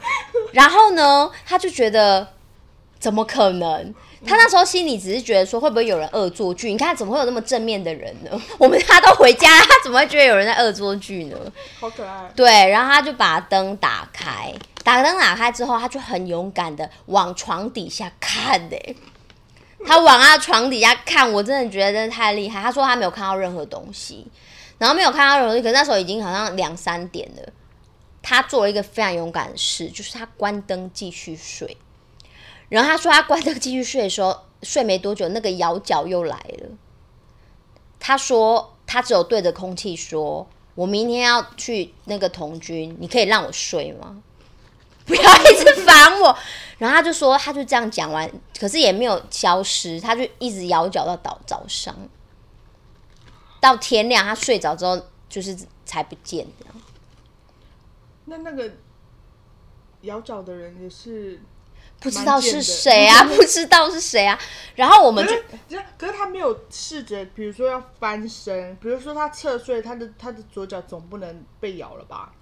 [0.53, 2.27] 然后呢，他就觉得
[2.99, 3.93] 怎么可能？
[4.25, 6.71] 他那时候心里只是觉得说，会不会有人恶作剧？
[6.71, 8.41] 你看，怎么会有那么正面的人呢？
[8.59, 11.37] 我们他都回家，他怎么会觉得有人在恶作剧呢？
[11.79, 14.53] 好可爱，对，然后他就把灯打开，
[14.83, 18.77] 打灯打开之后，他就很勇敢的往床底下看的、
[19.85, 22.61] 他往他床底下看，我真的觉得真的太厉害。
[22.61, 24.27] 他说他没有看到任何东西，
[24.77, 27.51] 然后没有看到任何东西，可是那时候已经好像两三点了。
[28.21, 31.75] 他做了一个非常勇敢的事，就是他关灯继续睡。
[32.71, 36.69] 然后他说他关灯继续睡的时候，睡没多久，那个摇脚又来了。
[37.99, 44.23] 他说他只有对着空气说：“我明天要去那个童军，你可以让我睡吗？
[45.05, 46.37] 不要一直烦我。”
[46.79, 51.93] 然后他就说，他就这样讲完，可是也没有消失，他就一直摇脚到早早上，
[53.59, 56.75] 到天亮，他睡着之后就是才不见这样。
[58.25, 58.71] 那那个
[60.03, 61.41] 摇脚的人也是，
[62.01, 64.37] 不知道是谁啊， 不知道是谁啊。
[64.75, 65.33] 然后我们就
[65.97, 72.33] 可是他没有试着，比如说要翻身，比如说他侧睡，他的他的左脚总不能被咬了吧？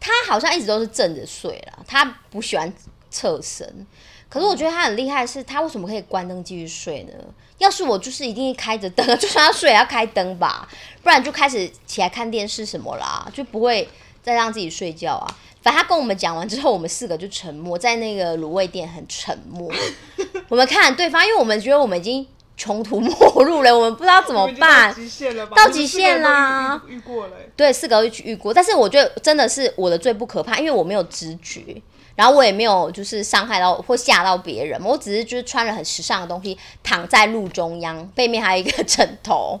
[0.00, 2.72] 他好像一直都是正着睡了，他不喜欢
[3.10, 3.86] 侧身。
[4.30, 7.12] 可是我觉得他很厉害，是他为什么可以关灯继续睡呢？
[7.58, 10.68] 要是我就是一定开着灯， 就算要睡也要开灯吧，
[11.02, 13.88] 不然就开始起来看电视什么啦，就不会
[14.22, 15.36] 再让自己睡觉啊。
[15.68, 19.70] 反正他跟我们讲完之后，我们四个就沉默，在那个卤味店很沉默。
[20.48, 24.90] 我们看着对方，因为我们觉得我们已经穷途末路了，我们不知道怎么办。
[24.96, 25.54] 极限了吧？
[25.54, 31.82] 到极限啦遇遇过了欸、对，四个都遇过，但是我觉得真的是我的最不可怕，因为我没有知觉，
[32.16, 39.60] 然后我也没有就是伤害到或吓到别人，我只是就是穿了很时尚的东西，躺在路中央，背面还有一个枕头，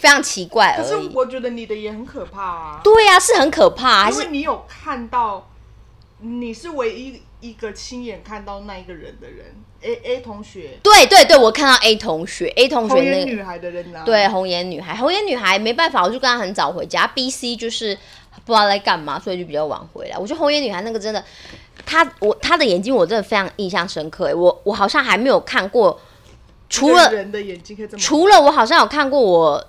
[0.00, 0.96] 非常奇怪可是。
[1.14, 5.50] 我觉得你的也很可怕啊，对呀、是很可怕，还因是为你有看到，
[6.20, 17.06] 你是唯一一个亲眼看到那一个人的人，A A 同学，对对对，我看到 A 同学，A 同学那个女孩的人啊，对，红颜女孩，红颜女孩没办法，我就跟她很早回家。
[17.06, 17.96] B、C 就是
[18.44, 20.18] 不知道在干嘛，所以就比较晚回来。
[20.18, 21.22] 我觉得红颜女孩那个真的，
[21.86, 24.26] 她我她的眼睛我真的非常印象深刻。
[24.26, 25.98] 欸我我好像还没有看过，
[26.68, 29.66] 除了人的眼睛可以这么除了我好像有看过我。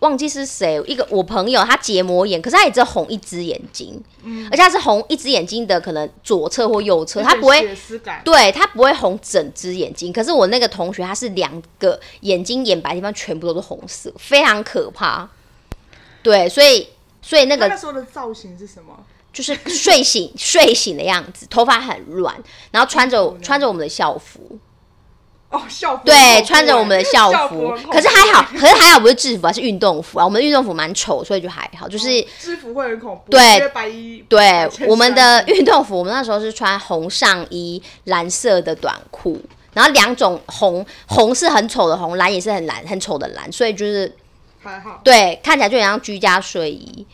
[0.00, 4.02] 忘记是谁，一个我朋友，他结膜炎，可是他也只有红一只眼睛，
[4.50, 7.76] 而且他是红一只眼睛的，可能左侧或右侧，他不会
[8.24, 15.28] 对他不会红整只眼睛，可是我那个同学他是两个眼睛眼白地方全部都是红色，非常可怕。
[16.22, 16.88] 对，所以
[17.22, 19.04] 所以那个他那时候的造型是什么？
[19.32, 22.34] 就是睡醒睡醒的样子，头发很乱，
[22.72, 24.58] 然后穿着 穿着我们的校服，
[25.50, 32.22] 哦，校服对，穿着我们的欸校校服可是还好，可是还好不是制服啊，是运动服啊，我们的运动服蛮丑，所以就还好，就是。
[32.38, 39.40] 制服会很恐怖，对白衣对我们的运动服，我们那时候是穿红上衣、蓝色的短裤，
[39.74, 44.14] 然后两种红，红是很丑的红，蓝也是很蓝很丑的蓝，所以就是
[44.62, 45.00] 还好。
[45.02, 47.04] 对，看起来就很像居家睡衣。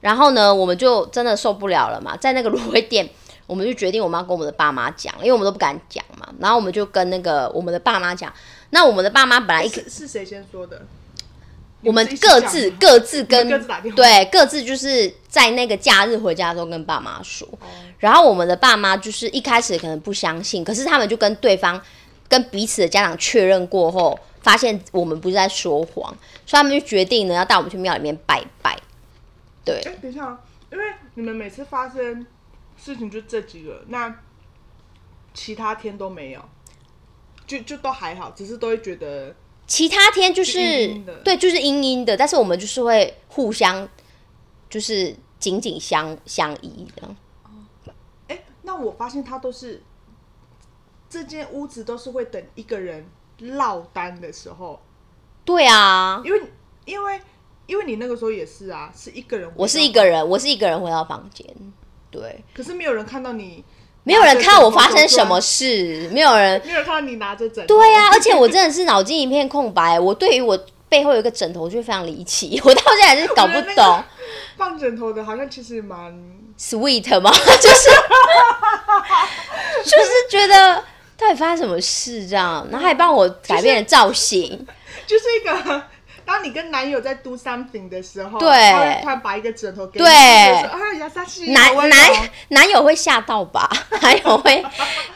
[0.00, 3.06] 然后呢，我们就真的受不了了嘛，在那个芦荟店，
[3.50, 6.28] 我们就决定我们要跟我们的爸妈讲，因为我们都不敢讲嘛。
[6.38, 8.32] 然后我们就跟那个我们的爸妈讲，
[8.70, 10.82] 那我们的爸妈本来一是是谁先说的？
[11.82, 17.66] 我们各自各自跟各自对各自就是在那个假日回家的时候跟爸妈说，哦
[17.98, 21.80] 然后我们的爸妈就是一开始可能不相信，可是他们就跟对方
[22.28, 26.14] 跟彼此的家长确认过后，发现我们不是在说谎，
[26.46, 28.78] 所以他们就决定呢要带我们去庙里面拜拜。
[29.64, 30.40] 对，哎、等一下啊，
[30.70, 30.84] 因为
[31.14, 32.26] 你们每次发生
[32.82, 34.14] 事情就这几个，那
[35.34, 36.42] 其他天都没有，
[37.46, 39.34] 就就都还好，只是都会觉得
[39.66, 40.58] 其他天就是
[41.22, 43.86] 对，就是阴阴的，但是我们就是会互相
[44.68, 47.16] 就是紧紧相相依这样。
[48.28, 49.82] 哎、那我发现他都是
[51.08, 53.06] 这间屋子都是会等一个人
[53.38, 54.80] 落单的时候，
[55.44, 56.42] 对啊，因为
[56.84, 57.20] 因为
[57.66, 61.46] 因为你那个时候也是啊，是一个人，我是一个，人，我是一个人回到房间，
[62.10, 63.64] 对，可是没有人看到你，
[64.04, 66.60] 没有人看到我发生什么，事，没有人。
[66.64, 70.58] 没有人看到你拿着枕头，对啊，而且我真的是脑筋一片空白，我对于我
[70.88, 74.04] 背后有一个枕头，我就非常离奇， 我到现在还是搞不懂
[74.56, 76.12] 放枕头的好像其实蛮
[76.58, 77.30] sweet 吗？
[77.60, 77.90] 就是
[79.84, 80.76] 就是觉得
[81.16, 84.66] 到底发生什么事这样，然后还帮我改变了造型，
[85.06, 85.82] 就是 一个，
[86.30, 93.68] 当你跟男友在 do something 的时候，对他会突然把一个枕头给你，对啊，亚莎西，男男男友会吓到吧？
[94.00, 94.64] 男友会，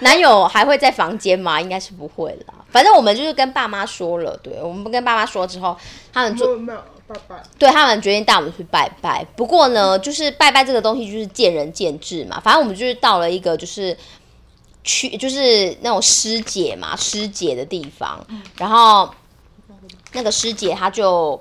[0.01, 1.61] 男友还会在房间吗？
[1.61, 2.55] 应该是不会啦。
[2.69, 5.79] 反正我们就是跟爸妈说了，对我们跟爸妈说之后，
[6.13, 9.25] 他们做没有没有，爸爸，对他们决定带我们去拜拜。
[9.37, 12.41] 不过呢，就是拜拜这个东西就是见仁见智嘛。
[12.43, 13.97] 反正我们就是到了一个就是
[14.83, 18.27] 去就是那种师姐嘛，师姐的地方，
[18.59, 19.09] 然后
[20.15, 21.41] 那个师姐她就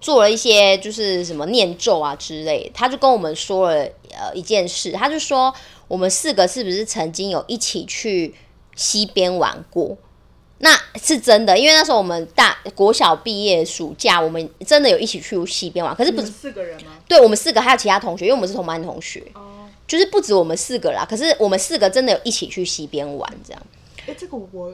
[0.00, 5.54] 做了一些就是什么念咒啊之类的，她就跟我们说了呃一件事，她就说
[5.88, 8.34] 我们四个是不是曾经有一起去
[8.74, 9.96] 西边玩过？
[10.64, 16.92] 那是真的，因为那时候我们大国小毕业暑假，我们真的有一起去西边玩，可是不是四个人吗？
[17.08, 21.04] 对我们四个还有其他同学，因为我们是同班同学，哦，就是不止我们四个啦。
[21.04, 23.60] 可是我们四个真的有一起去西边玩，这样。
[24.06, 24.72] 哎，这个我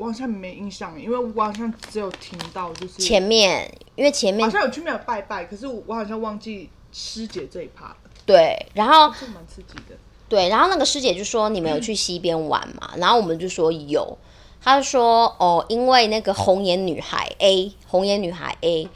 [0.00, 9.94] 我好像没印象，因为我好像只有听到就是前面因为前面好像有去庙拜拜，可是我我好像忘记师姐这一趴了，对，然后这蛮刺激的。
[10.26, 12.92] 对，然后那个师姐就说你们有去西边玩嘛？
[12.96, 14.16] 然后我们就说有，
[14.62, 18.88] 她就说哦，因为那个红颜女孩 A，红颜女孩 A，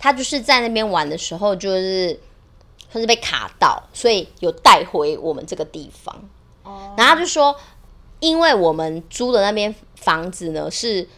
[0.00, 2.18] 她就是在那边玩的时候就是
[2.90, 6.28] 算是被卡到，所以有带回我们这个地方。
[6.64, 7.54] 哦，然后她就说，
[8.20, 11.08] 因为我们租的那边房子呢是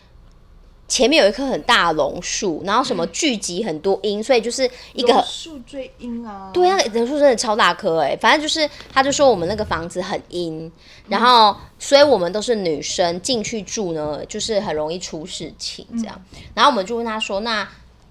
[0.89, 10.71] 前面有一棵很大的榕树，然后什么聚集很多阴，所以就是一个树最阴啊，对，那个榕树真的超大棵哎、反正就是他就说我们那个房子很阴，
[11.07, 16.21] 然后所以我们都是女生进去住呢，就是很容易出事情这样。
[16.55, 17.69] 然后我们就问他说，那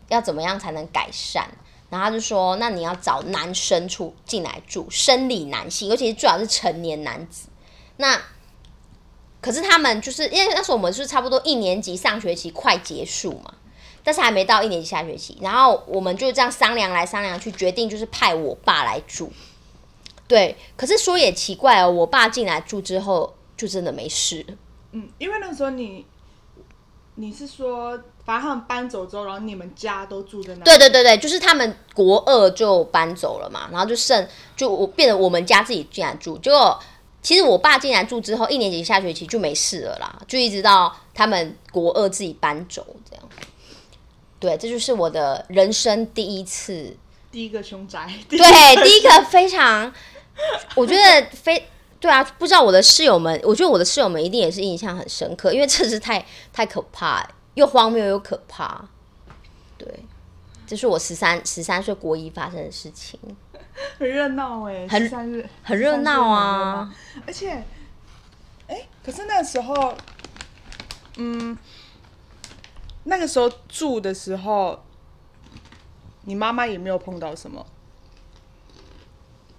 [0.08, 1.46] 要怎么样才能改善？
[1.90, 7.50] 然后他就说，那你要找男生出进来住，生理男性，尤其是最好是成年男子。
[7.98, 8.22] 那
[9.42, 13.54] 可是他们就是因为那时候我们是差不多一年级上学期快结束嘛，
[14.04, 19.32] 但是还没到一年级下学期，然后我们就这样商量来商量去，决定就是派我爸来住。
[20.28, 24.46] 对，可是说也奇怪哦，我爸进来住之后就真的没事。
[24.92, 26.06] 嗯，因为那时候你
[27.16, 36.80] 你是说，反正他们搬走之后，然后你们家都住在那，对对对对，就是他们国二就搬走了嘛，然后就剩就我变得我们家自己进来住，结果
[37.22, 43.30] 其实我爸进来住之后，一年级下学期就没事了啦，就一直到他们国二自己搬走这样。
[44.40, 46.96] 对，这就是我的人生第一次
[47.30, 49.94] 第一个凶宅，对，第一个非常，
[50.76, 51.68] 我觉得非
[52.00, 58.88] 对啊，不知道我的室友们，我觉得我的室友们一定也是印象很深刻，因为这是太太可怕，又荒谬又可怕。
[59.78, 59.88] 对，
[60.66, 63.20] 这是我十三十三岁国一发生的事情，
[64.00, 66.96] 很热闹哎，很十三日很热闹啊。
[67.28, 67.64] 而且，
[68.68, 69.94] 哎，可是那时候，
[71.18, 71.58] 嗯，
[73.04, 74.82] 那个时候住的时候，
[76.24, 77.66] 你妈妈也没有碰到什么，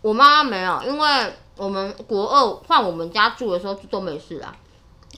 [0.01, 4.57] 我妈妈没有，因为我们国二换我们家住的时候都没事啊。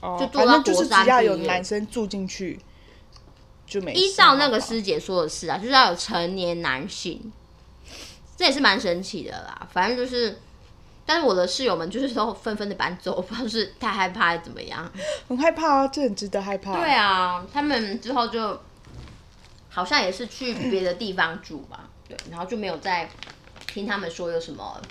[0.01, 2.59] 哦就住到国三只要有男生住进去，
[3.65, 4.01] 就没事。
[4.01, 7.31] 依照那个师姐说的是啊，就是要有成年男性，
[8.35, 9.67] 这也是蛮神奇的啦。
[9.71, 10.39] 反正就是，
[11.05, 14.91] 但是我的室友们就是都纷纷的搬走， 不知道是太害怕还是怎么样。
[15.27, 16.79] 很害怕啊，这很值得害怕。
[16.79, 18.59] 对啊，他们之后就
[19.69, 23.09] 好像也是去别的地方住吧，对，然后就没有再
[23.67, 24.81] 听他们说有什么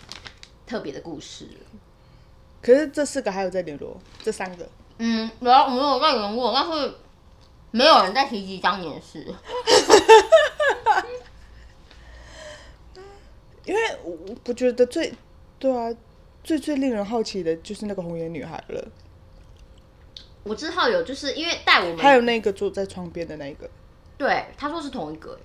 [0.66, 1.48] 特别的故事。
[2.60, 4.68] 可是这四个还有在联络，这三个
[4.98, 6.94] 嗯，然后我没有再联络，但是
[7.72, 9.26] 没有人在提及当年的事。
[13.64, 15.12] 因为我不觉得最
[15.58, 15.94] 对啊，
[16.42, 18.84] 最最令人好奇的就是那个红颜女孩了，
[20.42, 23.70] 我知道有，就是因为带我们，还有那个坐在窗边的那个
[24.18, 25.38] 对他说是同一个，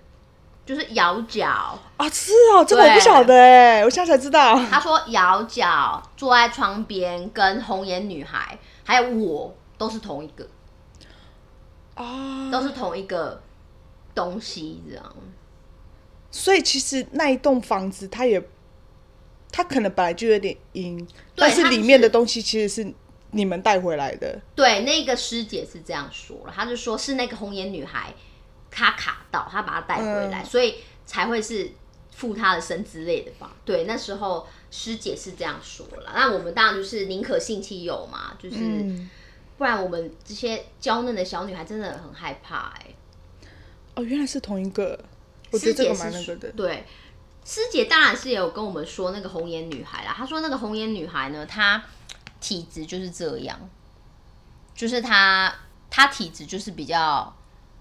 [0.66, 1.78] 就是摇脚。
[1.98, 4.58] 啊，是哦，这个我不晓得哎，我现在才知道。
[4.70, 10.48] 他说摇脚坐在窗边，跟红颜女孩还有我都是同一个，
[11.94, 13.40] 啊，都是同一个
[14.16, 15.16] 东西，这样。
[16.38, 18.40] 所以其实那一栋房子，它也，
[19.52, 22.94] 它可能本来就有点阴，但是里面的东西其实是
[23.32, 24.40] 你们带回来的。
[24.54, 28.14] 对，那个师姐是这样说了，她就说是那个红颜女孩
[28.70, 30.76] 她卡到，她把她带回来，嗯所以
[31.08, 31.72] 才会是
[32.12, 33.56] 附她的身之类的吧？
[33.66, 36.12] 对，那时候师姐是这样说了。
[36.14, 39.10] 那我们当然就是宁可信其有嘛，就是、嗯，
[39.58, 42.96] 不然我们这些娇嫩的小女孩真的很害怕哎、
[43.96, 45.00] 哦，原来是同一个，
[45.52, 46.52] 我觉得这个师姐是蛮那个的。
[46.52, 46.86] 对，
[47.46, 50.14] 师姐当然是有跟我们说那个红颜女孩啦。
[50.16, 51.84] 她说那个红颜女孩呢，她
[52.40, 53.58] 体质就是这样，
[54.76, 55.54] 就是她
[55.90, 57.34] 她体质就是比较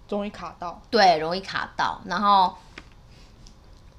[0.08, 2.56] 容易卡到，对容易卡到，然后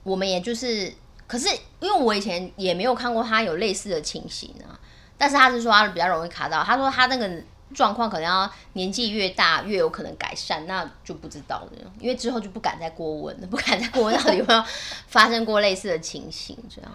[0.04, 0.94] 我们也就是，
[1.28, 1.48] 可是
[1.80, 4.80] 因为我以前也没有看过她有类似的情形啊，
[5.18, 7.44] 但是她是说她比较容易卡到，她说她那个。
[7.74, 14.64] 状况可能要年纪越大越有可能改善，那就不知道了，因为之后就不敢再过问了，不敢再过问到底有没有
[15.08, 16.92] 发生过类似的情形，这样。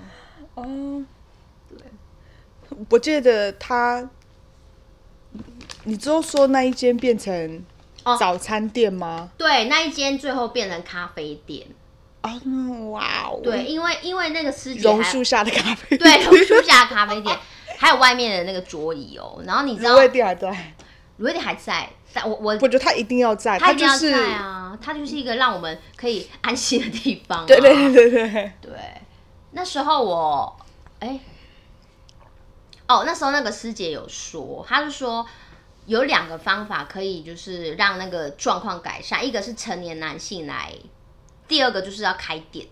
[0.54, 1.04] 哦，
[2.88, 4.08] 我记得他，
[5.84, 7.64] 你之后说那一间变成
[8.04, 9.30] 哦早餐店吗？
[9.36, 11.66] 对，那一间最后变成咖啡店，
[12.22, 17.38] 啊、嗯哇哦，对，，因为因为那个师姐榕树下的咖啡，对榕树下咖啡店，
[17.82, 20.48] 还有外面的那个桌椅哦，然后你知道卤味店还在，
[21.18, 27.44] 卤味店还在，但我我我觉得他一定要在，他一定要就是，在啊，他就是一个让我们可以安心的地方、啊。
[27.44, 28.72] 对对对对对，对，
[29.50, 30.56] 那时候我，
[31.00, 31.18] 哎、
[32.86, 35.26] 哦，那时候那个师姐有说，她是说
[35.86, 40.72] 有两个方法可以就是让那个状况改善，一个是成年男性来，
[41.48, 42.64] 第二个就是要开店。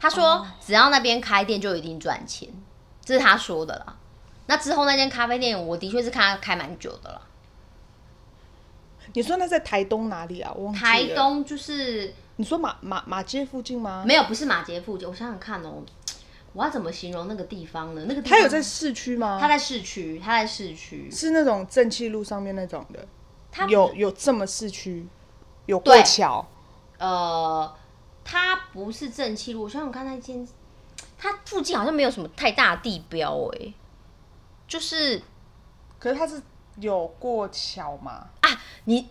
[0.00, 0.46] 她说哦。
[0.64, 2.48] 只要那边开店就一定赚钱，
[3.04, 3.96] 这是他说的啦。
[4.46, 7.20] 那之后那间咖啡店，我的确是看他开蛮久的了。
[9.12, 10.52] 你说那在台东哪里啊？
[10.56, 14.02] 我忘记了台，东就是你说马马马街附近吗？
[14.06, 15.08] 没有，不是马街附近。
[15.08, 15.82] 我想想看哦，
[16.52, 18.06] 我要怎么形容那个地方呢？
[18.08, 19.38] 那个地方它有在市区吗？
[19.40, 23.06] 他在市区，他在市区，是那种正气路上面那种的，
[23.52, 25.06] 它有有这么市区，
[25.66, 26.44] 有过对桥，
[26.98, 27.72] 呃，
[28.24, 29.62] 他不是正气路。
[29.62, 30.46] 我想想看那间，
[31.24, 33.72] 它附近好像没有什么太大的地标哎、
[34.68, 35.22] 就是
[35.98, 36.42] 可是它是
[36.76, 38.26] 有过桥嘛？
[38.42, 39.08] 啊，你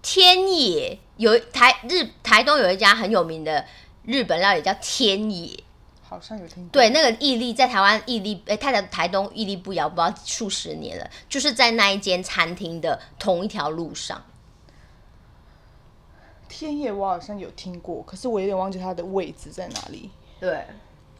[0.00, 3.66] 天野有台日台东有一家很有名的
[4.04, 5.58] 日本料理叫天野，
[6.00, 6.70] 好像有听过。
[6.70, 14.22] 对，那个屹立在台湾屹立，哎、他在台东屹立不摇，不知道数十年了，就是在那一间餐厅的同一条路上。
[16.48, 20.08] 天野我好像有听过，可是我有点忘记它的位置在哪里。
[20.38, 20.64] 对，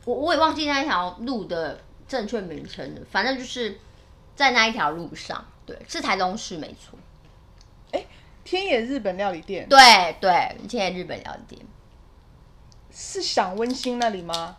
[0.08, 1.78] 我我也忘记那一条路的
[2.08, 3.78] 正确名称了，反正就是
[4.34, 6.98] 在那一条路上，对，是台东市没错。
[7.92, 8.02] 哎
[8.42, 11.66] 天野日本料理店对对，天野日本料理店
[12.90, 14.56] 是想温馨那里吗？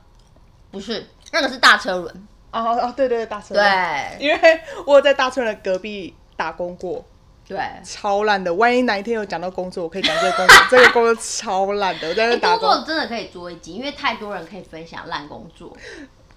[0.70, 7.04] 不是那个是大车轮，哦哦，对对对，大车轮对轮因为我有在大车轮的隔壁打工过，
[7.50, 7.60] 对。
[7.84, 8.54] 超烂的。
[8.54, 12.08] 万一哪一天有讲到工作，我可以讲这个工作， 这个工作超烂的。
[12.08, 15.76] 我在那哎，打工，工作真的可以做一集，因为太多人可以分享烂工作、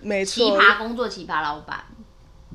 [0.00, 1.84] 没错奇错，葩工作、奇葩老板。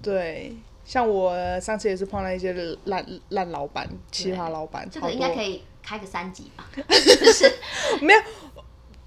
[0.02, 0.58] 对。
[0.84, 2.54] 像我上次也是碰到一些
[2.86, 6.66] 烂烂老板、奇葩老板，这个应该可以开个三集吧？
[6.74, 6.82] 就
[7.30, 7.54] 是
[8.02, 8.20] 没有。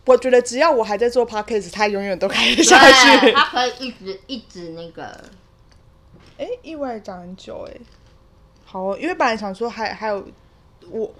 [0.04, 2.78] 我觉得只要我还在做 podcast，他永远都开得下，
[3.20, 3.32] 去。
[3.32, 5.24] 他可以一直一直那个。
[6.36, 7.74] 哎、意外讲很久哎、
[8.70, 10.24] 好哦，因为本来想说还还有
[10.90, 11.12] 我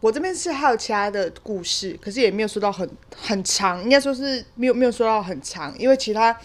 [0.00, 6.36] 我这边是还有其他的故事，可是也没有说到很很长，应该说是没有没有说到很长，因为其他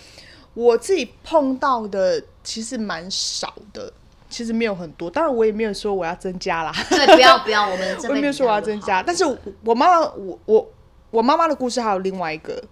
[0.53, 3.91] 我自己碰到的其实蛮少的，
[4.29, 5.09] 其实没有很多。
[5.09, 10.71] 当然我也没有说我要增加啦，对，不要不要，我们 没有说我要增加，但是我我妈妈我我
[11.09, 12.63] 我妈妈的故事还有另外一个，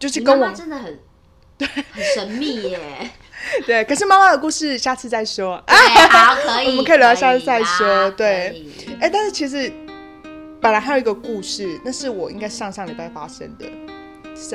[0.00, 0.98] 就是跟我妈真的很
[1.60, 3.10] 很神秘耶。
[3.66, 5.54] 对，可是妈妈的故事下次再说。
[5.66, 5.74] 啊，
[6.10, 8.66] 好，可以， 我们可以聊下次再说对
[9.00, 9.72] 哎、但是其实
[10.60, 13.66] 本来还有一个故事，那是我应该上上礼拜发生的，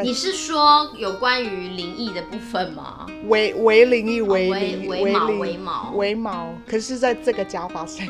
[0.02, 3.06] 你是说有关于灵异的部分吗？
[3.28, 8.06] 为为灵异为为灵为毛灵为毛为毛，可是在这个家发生。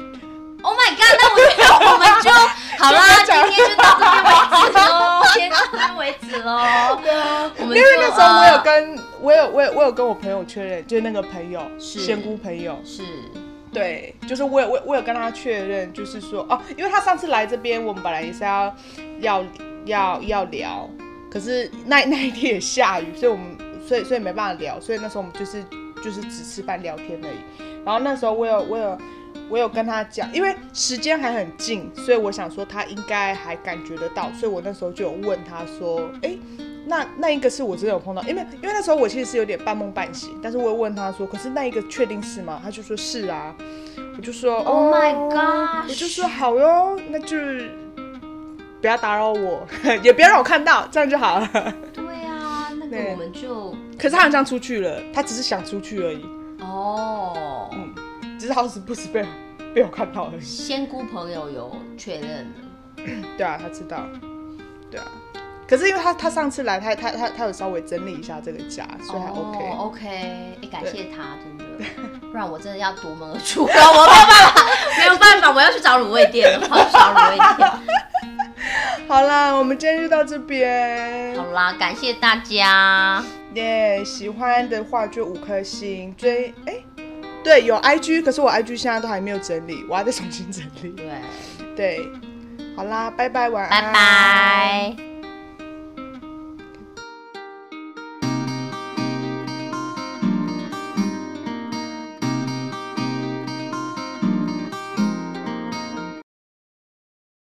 [0.64, 1.00] Oh my god！
[1.20, 2.30] 那我觉得我们就
[2.84, 7.00] 好啦，今天就到这边为止喽，先到这边为止喽。
[7.02, 13.04] 对啊，因为那时候我有呃跟我有我有我有跟我朋友确认，就是那个朋友是仙姑朋友，是
[13.72, 18.76] 对，就是我有我我有跟他确认，就是说哦，因为他上次来这边，我们本来也是要
[19.22, 19.44] 要
[19.86, 20.90] 要要聊，
[21.32, 23.58] 可是那 那一天也下雨，所以我们
[23.88, 25.64] 所以所以没办法聊，所以那时候我们就是
[26.04, 27.64] 就是只吃饭聊天而已。
[27.86, 28.98] 然后那时候我有我有
[29.54, 36.36] 我有跟他讲，因为时间还很近，所以我想说他应该还感觉得到，所以我那时候就有问他说，哎。
[36.86, 42.60] 那那一个是我真的有碰到，因为因为那时候我其实是有点半梦半醒，但是我有问他说，可是那一个确定是吗？
[42.62, 43.56] 他就说是啊，
[44.18, 47.38] 我就说 Oh my 哦 gosh 我就说好哟，那就
[48.82, 49.66] 不要打扰我，
[50.02, 51.50] 也不要让我看到，这样就好了。
[51.94, 56.26] 对啊，那个我们就可是他好像出去了，他只是想出去而已，
[56.60, 57.93] 哦，只
[58.48, 59.26] 是好死不死被
[59.74, 60.42] 被我看到而已。
[60.42, 63.04] 仙姑朋友有确认了，
[63.38, 64.06] 对啊，他知道，
[64.92, 65.08] 对啊。
[65.66, 69.60] 可是因为他他上次来，他他他他有稍微整理一下这个家，所以还 OK。
[69.60, 71.86] 哦 OK，哎，感谢他，真的，
[72.20, 74.62] 不然我真的要夺门而出了，我没有办法，
[75.00, 77.72] 没有办法，我要去找卤味店了，我要去找卤味店。
[79.08, 81.36] 好啦，我们今天就到这边。
[81.38, 83.24] 好啦，感谢大家。
[83.54, 86.14] 耶喜欢的话就五颗星。
[86.16, 86.76] 追哎、
[87.44, 90.90] 对，有 IG，可是我 IG 现在都还没有整理，我还在重新整理。
[90.92, 91.08] 对，
[91.76, 92.10] 对，
[92.76, 95.13] 好啦，拜拜，晚安拜，拜。